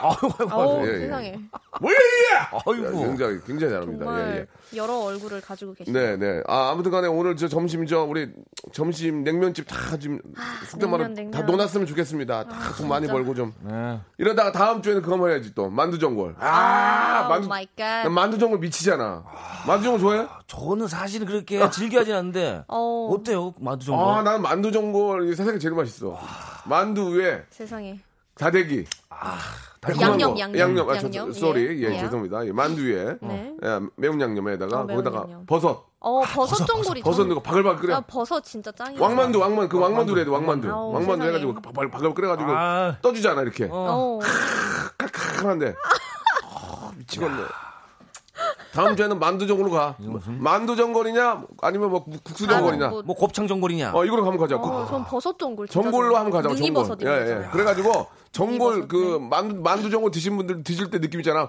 아이고, 0.00 0.32
아이고, 0.50 0.86
예, 0.88 0.94
예. 0.94 0.98
세상에. 1.00 1.38
뭐야 1.82 1.96
이게! 1.96 2.86
아이고. 2.86 3.00
굉장히 3.02 3.38
굉장히 3.46 3.72
잘합니다. 3.74 4.04
정말 4.06 4.28
예, 4.34 4.38
예. 4.38 4.78
여러 4.78 4.94
얼굴을 5.00 5.40
가지고 5.42 5.74
계시네요. 5.74 6.02
네, 6.02 6.16
네. 6.16 6.42
아, 6.46 6.70
아무튼 6.70 6.90
간에 6.90 7.06
오늘 7.08 7.36
저 7.36 7.46
점심 7.48 7.84
저 7.86 8.04
우리 8.04 8.30
점심 8.72 9.22
냉면집 9.24 9.66
다 9.68 9.96
지금 9.98 10.18
말로 10.90 11.04
아, 11.04 11.08
냉면, 11.08 11.30
다. 11.30 11.42
놓았으면 11.42 11.86
좋겠습니다. 11.86 12.44
다 12.44 12.72
돈 12.78 12.88
많이 12.88 13.06
진짜. 13.06 13.12
벌고 13.28 13.34
좀. 13.34 13.52
네. 13.62 14.00
이러다가 14.18 14.52
다음 14.52 14.82
주에는 14.82 15.02
그거 15.02 15.28
해야지 15.28 15.54
또 15.54 15.68
만두 15.70 15.98
전골. 15.98 16.36
아, 16.38 16.46
아, 16.46 17.28
만두 17.28 17.46
oh 17.46 17.48
my 17.48 17.66
난 17.76 18.02
god. 18.02 18.08
만두 18.10 18.38
전골 18.38 18.58
미치잖아. 18.58 19.24
만두 19.66 19.84
전골 19.84 20.00
좋아해? 20.00 20.26
저는 20.46 20.88
사실은 20.88 21.26
그렇게 21.26 21.68
즐겨하진 21.70 22.14
않는데 22.14 22.64
어, 22.68 23.08
어때요 23.12 23.54
만두 23.58 23.86
정도? 23.86 24.08
아, 24.10 24.22
난 24.22 24.40
만두 24.42 24.72
전골이 24.72 25.34
세상에 25.34 25.58
제일 25.58 25.74
맛있어. 25.74 26.18
만두 26.64 27.10
위에 27.18 27.44
세상에. 27.50 27.98
다대기. 28.36 28.84
달콤한 29.08 29.38
양념, 30.00 30.34
거. 30.34 30.38
양념, 30.40 30.58
양념. 30.58 30.90
아, 30.90 30.98
저, 30.98 31.06
양념. 31.06 31.32
sorry. 31.32 31.82
예, 31.84 31.92
예. 31.94 31.98
죄송합니다. 31.98 32.46
예, 32.46 32.52
만두 32.52 32.82
위에 32.82 33.16
네. 33.20 33.54
예, 33.62 33.80
매운 33.96 34.20
양념에다가 34.20 34.80
어, 34.80 34.84
매운 34.84 35.02
거기다가 35.02 35.24
양념. 35.24 35.46
버섯. 35.46 35.86
어, 36.00 36.20
버섯 36.22 36.64
전골이 36.64 37.02
버섯 37.02 37.26
넣고 37.26 37.40
바글바글 37.40 37.80
끓여. 37.80 37.96
아, 37.96 38.00
버섯 38.00 38.40
진짜 38.44 38.70
짱이야. 38.72 39.00
왕만두, 39.00 39.38
왕만 39.40 39.68
그 39.68 39.78
왕만두래 39.78 40.24
도 40.24 40.32
왕만두. 40.32 40.68
아우, 40.70 40.92
왕만두 40.92 41.12
세상에. 41.24 41.28
해가지고 41.28 41.54
바글 41.60 41.90
바글 41.90 42.14
끓여 42.14 42.28
가지고 42.28 42.50
아. 42.52 42.96
떠주잖아 43.02 43.42
이렇게. 43.42 43.68
어. 43.70 44.18
칼칼한데. 44.98 45.74
아, 46.54 46.90
미치겠네. 46.96 47.42
다음 48.78 48.94
주에는 48.94 49.18
만두 49.18 49.46
전골로 49.46 49.70
가. 49.70 49.96
만두 50.38 50.76
전골이냐 50.76 51.42
아니면 51.62 51.90
뭐 51.90 52.04
국수 52.22 52.46
전골이냐. 52.46 52.86
아, 52.86 52.90
뭐, 52.90 53.02
뭐 53.02 53.16
곱창 53.16 53.48
전골이냐? 53.48 53.90
어 53.92 54.04
이거로 54.04 54.24
한번 54.24 54.38
가자. 54.38 54.56
어, 54.56 54.86
전 54.86 55.04
버섯 55.04 55.36
전골 55.36 55.66
진짜 55.66 55.82
전골로. 55.82 56.16
한번 56.16 56.30
가자고 56.30 56.54
전골. 56.54 56.98
예, 57.02 57.06
예. 57.08 57.48
그래가지고 57.50 58.06
전골 58.30 58.86
그 58.86 59.18
네. 59.20 59.28
만두, 59.28 59.56
만두 59.56 59.90
전골 59.90 60.12
드신 60.12 60.36
분들 60.36 60.62
드실 60.62 60.90
때 60.90 61.00
느낌 61.00 61.20
있잖아. 61.20 61.48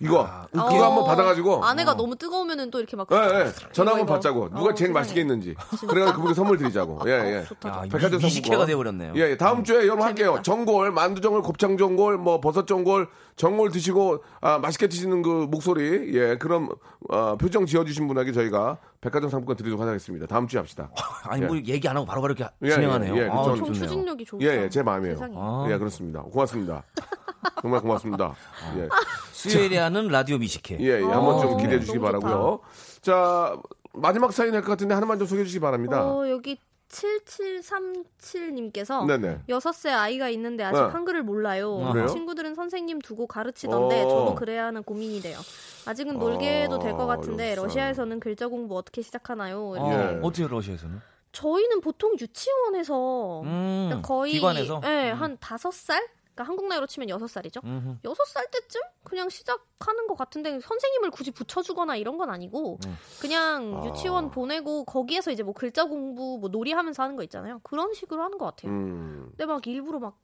이거 0.00 0.28
그거 0.52 0.62
어, 0.62 0.84
한번 0.84 1.04
받아가지고. 1.06 1.64
안에가 1.64 1.94
너무 1.96 2.16
뜨거우면은 2.16 2.70
또 2.70 2.78
이렇게 2.80 2.96
막 2.96 3.08
예, 3.12 3.16
예. 3.16 3.52
전화 3.72 3.92
한번. 3.92 4.06
받자고. 4.06 4.50
누가 4.50 4.70
어, 4.70 4.74
제일. 4.74 4.92
맛있게 4.92 5.20
했는지. 5.20 5.54
그래가지고 5.88 6.16
그분께 6.16 6.34
선물 6.34 6.58
드리자고. 6.58 7.00
예, 7.06 7.10
예. 7.12 7.44
좋다. 7.48 7.82
백화점 7.90 8.20
미식회가. 8.20 8.66
돼버렸네요. 8.66 9.14
예, 9.16 9.30
예. 9.30 9.36
다음 9.38 9.64
주에 9.64 9.84
여러분 9.86 10.02
할게요. 10.02 10.38
전골, 10.42 10.90
만두 10.92 11.20
전골, 11.22 11.42
곱창 11.42 11.78
전골, 11.78 12.18
뭐 12.18 12.40
버섯 12.40 12.66
전골, 12.66 13.08
전골 13.36 13.70
드시고 13.70 14.22
아, 14.42 14.58
맛있게 14.58 14.88
드시는 14.88 15.22
그 15.22 15.46
목소리, 15.50 16.10
예, 16.14 16.36
그런 16.36 16.68
어, 17.08 17.36
표정 17.36 17.64
지어주신 17.64 18.06
분에게 18.08 18.32
저희가 18.32 18.78
백화점 19.06 19.30
상품권 19.30 19.56
드리도록 19.56 19.80
하겠습니다. 19.86 20.26
다음 20.26 20.48
주에 20.48 20.58
합시다. 20.58 20.90
아니 21.24 21.44
뭐 21.46 21.56
얘기 21.56 21.88
안 21.88 21.96
하고 21.96 22.04
바로바로 22.06 22.34
이렇게 22.34 22.52
예, 22.62 22.70
진행하네요. 22.70 23.16
예, 23.16 23.20
예. 23.22 23.28
아, 23.28 23.42
좀 23.44 23.52
엄청 23.52 23.64
좋네요. 23.66 23.86
추진력이 23.86 24.24
좋다. 24.24 24.44
예, 24.44 24.62
예, 24.64 24.68
제 24.68 24.82
마음이에요. 24.82 25.16
아. 25.36 25.66
예, 25.70 25.78
그렇습니다. 25.78 26.22
고맙습니다. 26.22 26.82
정말 27.62 27.80
고맙습니다. 27.80 28.34
예, 28.78 28.88
수요일에 29.32 29.78
하는 29.78 30.08
라디오 30.08 30.38
미식회. 30.38 30.78
예, 30.80 30.98
예. 31.00 31.02
한번 31.04 31.40
좀 31.40 31.52
어, 31.52 31.56
기대해 31.56 31.78
주시기. 31.78 31.98
바라고요. 32.00 32.60
자, 33.00 33.56
마지막 33.92 34.32
사인 34.32 34.52
할 34.54 34.62
것 34.62 34.68
같은데 34.72 34.94
하나만 34.94 35.18
좀 35.18 35.26
소개해 35.28 35.44
주시기 35.44 35.60
바랍니다. 35.60 36.04
어, 36.04 36.28
여기 36.28 36.58
7737님께서 36.88 39.06
네네. 39.06 39.40
여섯 39.48 39.72
살 39.72 39.94
아이가 39.94 40.28
있는데 40.30 40.64
아직 40.64 40.80
네. 40.80 40.86
한글을 40.88 41.22
몰라요. 41.22 41.90
그래요? 41.92 42.06
친구들은 42.06 42.54
선생님 42.54 43.00
두고 43.00 43.26
가르치던데 43.26 44.02
어. 44.02 44.08
저도 44.08 44.34
그래야 44.34 44.66
하는 44.66 44.82
고민이 44.82 45.20
돼요. 45.20 45.38
아직은 45.86 46.18
놀게 46.18 46.62
해도 46.64 46.78
될것 46.78 47.00
어, 47.02 47.06
같은데 47.06 47.54
살. 47.54 47.64
러시아에서는 47.64 48.20
글자 48.20 48.48
공부 48.48 48.76
어떻게 48.76 49.02
시작하나요? 49.02 49.74
어, 49.76 49.92
예. 49.92 50.20
어때요 50.22 50.48
러시아에서는? 50.48 51.00
저희는 51.32 51.80
보통 51.82 52.14
유치원에서 52.18 53.42
음, 53.42 53.86
그러니까 53.88 54.08
거의 54.08 54.32
기관에서. 54.32 54.80
예, 54.84 55.10
음. 55.10 55.16
한 55.20 55.36
다섯 55.38 55.70
살? 55.72 56.02
그러니까 56.36 56.44
한국 56.44 56.68
나이로 56.68 56.86
치면 56.86 57.08
여섯 57.08 57.26
살이죠. 57.26 57.60
음흠. 57.64 57.96
여섯 58.04 58.24
살 58.26 58.46
때쯤 58.50 58.82
그냥 59.02 59.30
시작하는 59.30 60.06
것 60.06 60.16
같은데 60.16 60.60
선생님을 60.60 61.10
굳이 61.10 61.30
붙여주거나 61.30 61.96
이런 61.96 62.18
건 62.18 62.28
아니고 62.28 62.78
음. 62.84 62.96
그냥 63.20 63.82
아. 63.82 63.86
유치원 63.86 64.30
보내고 64.30 64.84
거기에서 64.84 65.30
이제 65.30 65.42
뭐 65.42 65.54
글자 65.54 65.86
공부 65.86 66.38
뭐 66.38 66.50
놀이하면서 66.50 67.02
하는 67.02 67.16
거 67.16 67.22
있잖아요. 67.22 67.60
그런 67.62 67.94
식으로 67.94 68.22
하는 68.22 68.36
것 68.36 68.44
같아요. 68.44 68.70
음. 68.70 69.28
근데 69.30 69.46
막 69.46 69.66
일부러 69.66 69.98
막 69.98 70.18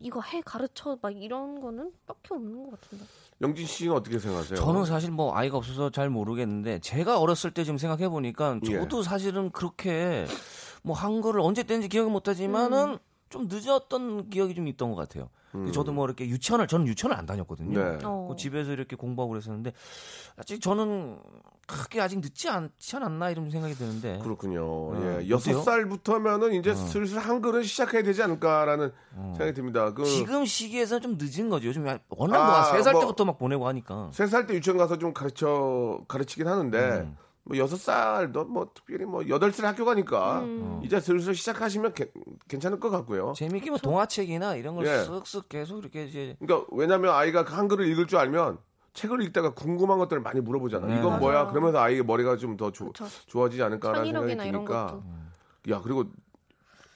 이거 0.00 0.20
해 0.20 0.40
가르쳐 0.40 0.98
막 1.00 1.16
이런 1.16 1.60
거는 1.60 1.92
딱히 2.06 2.34
없는 2.34 2.64
것 2.64 2.80
같은데. 2.80 3.04
영진 3.40 3.64
씨는 3.64 3.94
어떻게 3.94 4.18
생각하세요? 4.18 4.58
저는 4.58 4.84
사실 4.84 5.12
뭐 5.12 5.34
아이가 5.36 5.58
없어서 5.58 5.90
잘 5.90 6.10
모르겠는데 6.10 6.80
제가 6.80 7.20
어렸을 7.20 7.52
때 7.52 7.62
지금 7.62 7.78
생각해 7.78 8.08
보니까 8.08 8.58
예. 8.68 8.80
저도 8.80 9.02
사실은 9.02 9.50
그렇게 9.50 10.26
뭐 10.82 10.96
한글을 10.96 11.40
언제 11.40 11.62
뗀지 11.62 11.88
기억은 11.88 12.10
못하지만은 12.10 12.98
좀 13.28 13.48
늦었던 13.48 14.30
기억이 14.30 14.54
좀 14.54 14.66
있던 14.66 14.90
것 14.90 14.96
같아요. 14.96 15.28
저도 15.72 15.92
뭐 15.92 16.06
이렇게 16.06 16.26
유치원을 16.28 16.66
저는 16.66 16.86
유치원을 16.86 17.16
안 17.16 17.26
다녔거든요. 17.26 17.78
네. 17.78 17.98
어. 18.04 18.26
그 18.30 18.36
집에서 18.36 18.72
이렇게 18.72 18.96
공부하고 18.96 19.30
그랬었는데 19.32 19.72
아직 20.36 20.60
저는 20.60 21.18
크게 21.66 22.00
아직 22.00 22.18
늦지 22.20 22.48
않지 22.48 22.96
않았나 22.96 23.30
이런 23.30 23.50
생각이 23.50 23.74
드는데 23.74 24.18
그렇군요. 24.22 24.62
어, 24.64 25.18
예. 25.20 25.28
여섯 25.28 25.50
어때요? 25.50 25.62
살부터면은 25.62 26.54
이제 26.54 26.74
슬슬 26.74 27.18
한글은 27.18 27.62
시작해야 27.62 28.02
되지 28.02 28.22
않을까라는 28.22 28.90
어. 29.16 29.34
생각이 29.36 29.54
듭니다. 29.54 29.92
그 29.94 30.04
지금 30.04 30.44
시기에서는 30.44 31.02
좀 31.02 31.18
늦은 31.20 31.48
거죠. 31.50 31.68
요즘 31.68 31.86
워낙 32.08 32.36
아, 32.40 32.62
뭐세살 32.72 32.92
뭐- 32.94 33.02
때부터 33.02 33.24
막 33.24 33.38
보내고 33.38 33.66
하니까. 33.68 34.10
세 34.12 34.26
살 34.26 34.46
때 34.46 34.54
유치원 34.54 34.78
가서 34.78 34.98
좀 34.98 35.12
가르쳐 35.12 36.00
가르치긴 36.08 36.48
하는데 36.48 36.78
음. 36.78 37.16
뭐 37.44 37.56
여섯 37.58 37.76
살도 37.76 38.44
뭐 38.44 38.70
특별히 38.72 39.04
뭐 39.04 39.28
여덟 39.28 39.52
살 39.52 39.66
학교 39.66 39.84
가니까 39.84 40.40
음. 40.42 40.80
이제 40.84 41.00
슬슬 41.00 41.34
시작하시면 41.34 41.92
개- 41.94 42.10
괜찮을 42.48 42.78
것 42.78 42.90
같고요. 42.90 43.32
재밌게 43.36 43.70
뭐 43.70 43.78
동화책이나 43.78 44.54
이런 44.56 44.76
걸 44.76 44.86
예. 44.86 44.90
쓱쓱 45.06 45.48
계속 45.48 45.78
이렇게 45.80 46.04
이제 46.04 46.36
그러니까 46.38 46.68
왜냐하면 46.72 47.14
아이가 47.14 47.44
그 47.44 47.52
한글을 47.54 47.86
읽을 47.88 48.06
줄 48.06 48.18
알면 48.18 48.58
책을 48.94 49.22
읽다가 49.22 49.54
궁금한 49.54 49.98
것들을 49.98 50.22
많이 50.22 50.40
물어보잖아. 50.40 50.86
네. 50.86 50.98
이건 50.98 51.18
뭐야? 51.18 51.48
그러면서 51.48 51.78
아이의 51.80 52.04
머리가 52.04 52.36
좀 52.36 52.56
더. 52.56 52.70
좋아지지 52.70 53.62
않을까라는 53.62 54.04
생각이 54.06 54.36
드니까. 54.36 55.00
야 55.70 55.80
그리고 55.82 56.04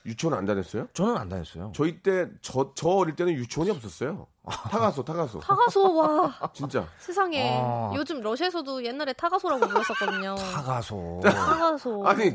유치원 0.05 0.37
안 0.37 0.45
다녔어요? 0.45 0.87
저는 0.93 1.17
안 1.17 1.27
다녔어요. 1.27 1.71
저희 1.75 2.01
때 2.01 2.27
저 2.41 2.71
저 2.75 2.87
어릴 2.89 3.15
때는 3.15 3.33
유치원이 3.33 3.69
없었어요. 3.71 4.27
탁아소 4.49 5.03
탁아소. 5.03 5.39
탁아소 5.39 5.95
와 5.95 6.39
진짜. 6.53 6.87
세상에 6.99 7.57
아. 7.61 7.91
요즘 7.95 8.21
러시아에서도 8.21 8.83
옛날에 8.85 9.13
탁아소라고 9.13 9.67
불렀었거든요. 9.67 10.35
탁아소. 10.35 11.21
탁아소. 11.23 12.03
아니 12.07 12.31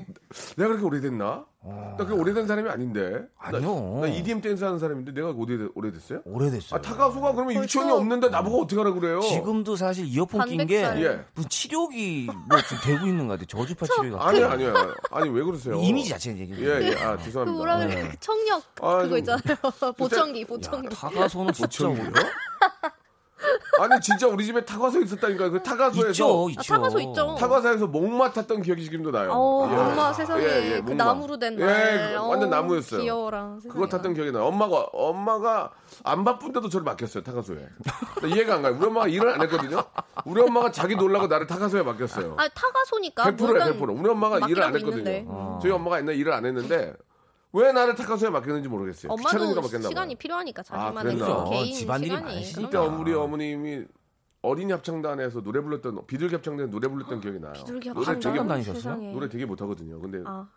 내가 0.57 0.69
그렇게 0.69 0.85
오래됐나? 0.85 1.45
나 1.65 1.95
그렇게 1.97 2.13
오래된 2.15 2.49
사람이 2.49 2.69
아닌데. 2.69 3.23
아니요. 3.39 4.01
나, 4.01 4.09
나 4.09 4.13
EDM 4.13 4.41
댄스 4.41 4.65
하는 4.65 4.81
사람인데 4.81 5.13
내가 5.13 5.29
오래 5.31 5.69
오래됐어요? 5.77 6.23
오래됐어요. 6.25 6.77
아 6.77 6.81
탁아소가 6.83 7.33
그러면 7.35 7.55
벌써- 7.55 7.63
유치원이 7.63 7.93
없는데 7.93 8.31
나보고 8.31 8.63
어떻게 8.63 8.81
하라 8.81 8.93
그래요? 8.95 9.21
지금도 9.21 9.77
사실 9.77 10.05
이어폰 10.07 10.45
낀게 10.49 10.83
반백살. 10.83 11.03
예. 11.05 11.25
무슨 11.35 11.49
치료기 11.49 12.29
뭐 12.49 12.61
지금 12.63 12.77
되고 12.83 13.07
있는 13.07 13.29
것 13.29 13.35
같아요. 13.39 13.47
저주파 13.47 13.87
치료가. 13.87 14.27
아니 14.27 14.43
아니요. 14.43 14.75
아니 15.13 15.29
왜 15.31 15.43
그러세요? 15.45 15.77
이미지 15.81 16.11
자체는 16.11 16.41
얘기. 16.41 16.65
예, 16.65 16.81
예. 16.83 16.97
아, 16.97 17.17
그 17.17 17.23
죄송합니다. 17.23 17.57
뭐라 17.57 17.79
그래 17.79 17.95
네. 18.03 18.11
청력 18.19 18.63
아, 18.81 18.97
그거 19.03 19.09
좀- 19.11 19.19
있잖아요. 19.19 19.57
보청기 19.97 20.45
보청기. 20.45 20.89
타가소는 20.97 21.53
진짜 21.53 21.67
보청기 21.87 22.02
요? 22.05 22.11
오래. 22.11 22.31
아니 23.81 24.01
진짜 24.01 24.29
우리 24.29 24.45
집에 24.45 24.65
타가소 24.65 25.01
있었다니까. 25.01 25.49
그 25.49 25.61
타가소에서 25.63 26.11
있죠, 26.11 26.49
있죠. 26.51 26.61
아, 26.75 26.77
타가소 26.77 27.01
있죠. 27.01 27.35
타가소에서 27.37 27.87
목 27.89 28.09
맡았던 28.13 28.63
기억이 28.63 28.85
지금도 28.85 29.11
나요. 29.11 29.33
어, 29.33 29.69
예. 29.73 29.77
엄마 29.77 30.13
세상에 30.13 30.45
예, 30.45 30.73
예, 30.75 30.81
그 30.81 30.91
목마. 30.91 31.05
나무로 31.07 31.39
된 31.39 31.59
예, 31.59 31.65
말. 31.65 32.13
그 32.15 32.29
완전 32.29 32.53
어, 32.53 32.57
나무였어요. 32.57 33.01
귀여워라. 33.01 33.57
그거 33.63 33.73
세상에. 33.75 33.89
탔던 33.89 34.15
기억이 34.15 34.31
나요. 34.31 34.45
엄마가 34.45 34.87
엄마가 34.93 35.73
안 36.05 36.23
바쁜데도 36.23 36.69
저를 36.69 36.85
맡겼어요 36.85 37.25
타가소에. 37.25 37.67
나 38.23 38.29
이해가 38.29 38.55
안 38.57 38.63
가요. 38.63 38.77
우리 38.79 38.87
엄마가 38.87 39.09
일을 39.09 39.29
안 39.31 39.43
했거든요. 39.43 39.83
우리 40.25 40.41
엄마가 40.43 40.71
자기 40.71 40.95
놀라고 40.95 41.27
나를 41.27 41.47
타가소에 41.49 41.83
맡겼어요. 41.83 42.37
아 42.39 42.47
타가소니까 42.49 43.25
100%예요, 43.25 43.75
100%. 43.81 43.99
우리 43.99 44.09
엄마가 44.11 44.47
일을 44.49 44.63
안 44.63 44.77
했거든요. 44.77 45.27
아. 45.29 45.59
저희 45.61 45.73
엄마가 45.73 45.99
옛날 45.99 46.15
일을 46.15 46.33
안 46.33 46.45
했는데 46.47 46.93
왜 47.55 47.73
나를 47.73 47.95
타가소에 47.95 48.31
맡겼는지 48.31 48.69
모르겠어요. 48.69 49.15
귀찮으니까 49.15 49.45
엄마도 49.45 49.61
맡겼나 49.63 49.83
봐요. 49.83 49.89
시간이 49.91 50.15
필요하니까 50.17 50.61
아, 50.61 50.63
자기만의 50.65 51.17
그랬나? 51.17 51.45
그 51.45 51.51
개인 51.51 51.75
집안일이 51.75 52.09
시간이. 52.09 52.25
많으시니까. 52.25 52.57
그러니까 52.71 52.81
그럼요. 52.81 53.01
우리 53.03 53.15
어머님이 53.15 53.85
어린이 54.43 54.73
합창단에서 54.73 55.43
노래 55.43 55.61
불렀던 55.61 56.07
비둘기 56.07 56.35
합창단 56.35 56.71
노래 56.71 56.89
불렀던 56.89 57.21
기억이 57.21 57.39
나요. 57.41 57.53
비둘기 57.53 57.91
노래 57.91 58.19
되게 58.19 58.39
다니셨어요? 58.47 58.97
노래 59.13 59.29
되게 59.29 59.45
못하거든요. 59.45 60.01
근데 60.01 60.23
아, 60.25 60.49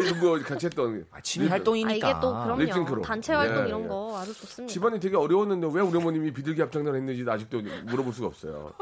이런 0.00 0.20
거 0.20 0.38
같이 0.44 0.66
했던 0.66 1.04
아, 1.10 1.20
취미 1.20 1.44
리듬. 1.44 1.52
아 1.52 1.56
활동이니까. 1.56 2.10
이게 2.10 2.20
또 2.20 2.56
립싱크로. 2.56 2.84
그럼요. 2.86 3.02
단체 3.02 3.34
활동 3.34 3.64
예, 3.64 3.68
이런 3.68 3.84
예. 3.84 3.88
거 3.88 4.18
아주 4.18 4.32
좋습니다. 4.34 4.72
집안이 4.72 5.00
되게 5.00 5.16
어려웠는데 5.16 5.68
왜 5.72 5.82
우리 5.82 5.98
어머님이 5.98 6.32
비둘기 6.32 6.60
합창단 6.62 6.94
했는지 6.94 7.28
아직도 7.28 7.60
물어볼 7.86 8.12
수가 8.12 8.28
없어요. 8.28 8.72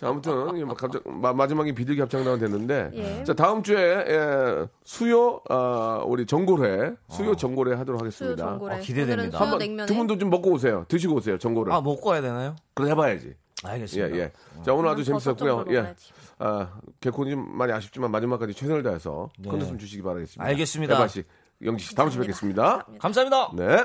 자, 0.00 0.08
아무튼 0.08 0.66
마, 1.04 1.34
마지막에 1.34 1.72
비둘기 1.74 2.00
합창단 2.00 2.38
됐는데 2.38 2.90
예. 2.94 3.22
자 3.24 3.34
다음 3.34 3.62
주에 3.62 3.76
예, 3.78 4.66
수요 4.82 5.42
아, 5.50 6.02
우리 6.06 6.24
전골회 6.24 6.94
수요 7.10 7.36
전골회 7.36 7.76
하도록 7.76 8.00
수요 8.00 8.06
하겠습니다. 8.30 8.42
전골에 8.42 8.76
어, 8.76 8.78
기대됩니다. 8.80 9.38
한번 9.38 9.58
냉면에 9.58 9.84
두 9.84 9.94
분도 9.94 10.16
좀 10.16 10.30
먹고 10.30 10.52
오세요. 10.52 10.86
드시고 10.88 11.16
오세요. 11.16 11.36
전골을. 11.36 11.70
아, 11.74 11.82
먹고 11.82 12.08
와야 12.08 12.22
되나요? 12.22 12.56
그럼 12.72 12.90
해봐야지. 12.92 13.34
예, 13.66 13.68
알겠습니다. 13.68 14.16
예. 14.16 14.32
자, 14.64 14.72
오늘 14.72 14.88
아주 14.88 15.04
재밌었고요. 15.04 15.66
예. 15.68 15.94
아, 16.38 16.80
개콘이 17.00 17.32
좀 17.32 17.54
많이 17.58 17.70
아쉽지만 17.70 18.10
마지막까지 18.10 18.54
최선을 18.54 18.82
다해서 18.82 19.28
네. 19.38 19.50
컨디션 19.50 19.78
주시기 19.78 20.00
바라겠습니다. 20.00 20.42
알겠습니다. 20.42 20.94
에바 20.94 21.08
씨, 21.08 21.24
영지 21.62 21.84
씨, 21.84 21.94
다음 21.94 22.08
주에 22.08 22.22
뵙겠습니다. 22.22 22.86
감사합니다. 22.98 23.50
네. 23.54 23.84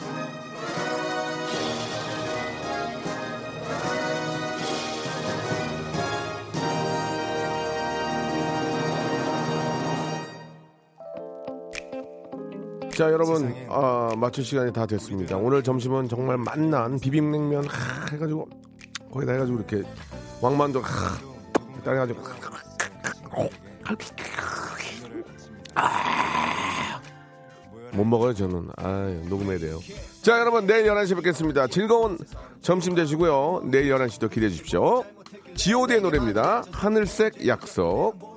자 12.95 13.11
여러분 13.11 13.53
아, 13.69 14.11
마칠 14.17 14.43
시간이 14.43 14.73
다 14.73 14.85
됐습니다. 14.85 15.37
오늘 15.37 15.63
점심은 15.63 16.09
정말 16.09 16.37
맛난 16.37 16.99
비빔냉면 16.99 17.65
하, 17.67 18.05
해가지고 18.11 18.47
거기다 19.11 19.33
해가지고 19.33 19.57
이렇게 19.57 19.83
왕만두 20.41 20.79
하, 20.79 21.81
따라가지고 21.83 22.21
못 27.93 28.03
먹어요 28.05 28.33
저는. 28.33 28.69
아 28.77 29.07
녹음해야 29.29 29.57
돼요. 29.59 29.79
자 30.21 30.39
여러분 30.39 30.65
내일 30.65 30.85
11시 30.85 31.15
뵙겠습니다. 31.15 31.67
즐거운 31.67 32.17
점심 32.61 32.95
되시고요. 32.95 33.63
내일 33.65 33.93
11시도 33.93 34.29
기대해 34.29 34.49
주십시오. 34.49 35.03
God의 35.55 36.01
노래입니다. 36.01 36.63
하늘색 36.71 37.47
약속 37.47 38.30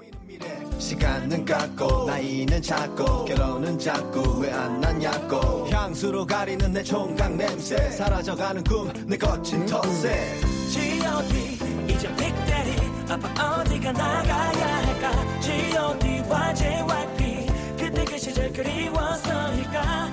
시간은 0.79 1.45
깎고 1.45 2.05
나이는 2.07 2.61
작고 2.63 3.25
결혼은 3.25 3.79
자꾸 3.79 4.41
왜 4.41 4.53
안 4.53 4.81
났냐고. 4.81 5.67
향수로 5.71 6.27
가리는 6.27 6.73
내 6.73 6.83
총각 6.83 7.35
냄새 7.37 7.77
사라져가는 7.91 8.63
꿈 8.65 8.93
내 9.07 9.17
거친 9.17 9.67
터세. 9.67 10.39
G.O.D 10.71 11.59
이제 11.93 12.09
빅데리 12.17 12.73
아빠 13.09 13.61
어디가 13.61 13.93
나가야 13.93 14.87
할까? 14.87 15.41
G.O.D와 15.41 16.55
JYP 16.55 17.47
그때 17.79 18.05
그 18.05 18.19
시절 18.19 18.53
그리워서일까? 18.53 20.11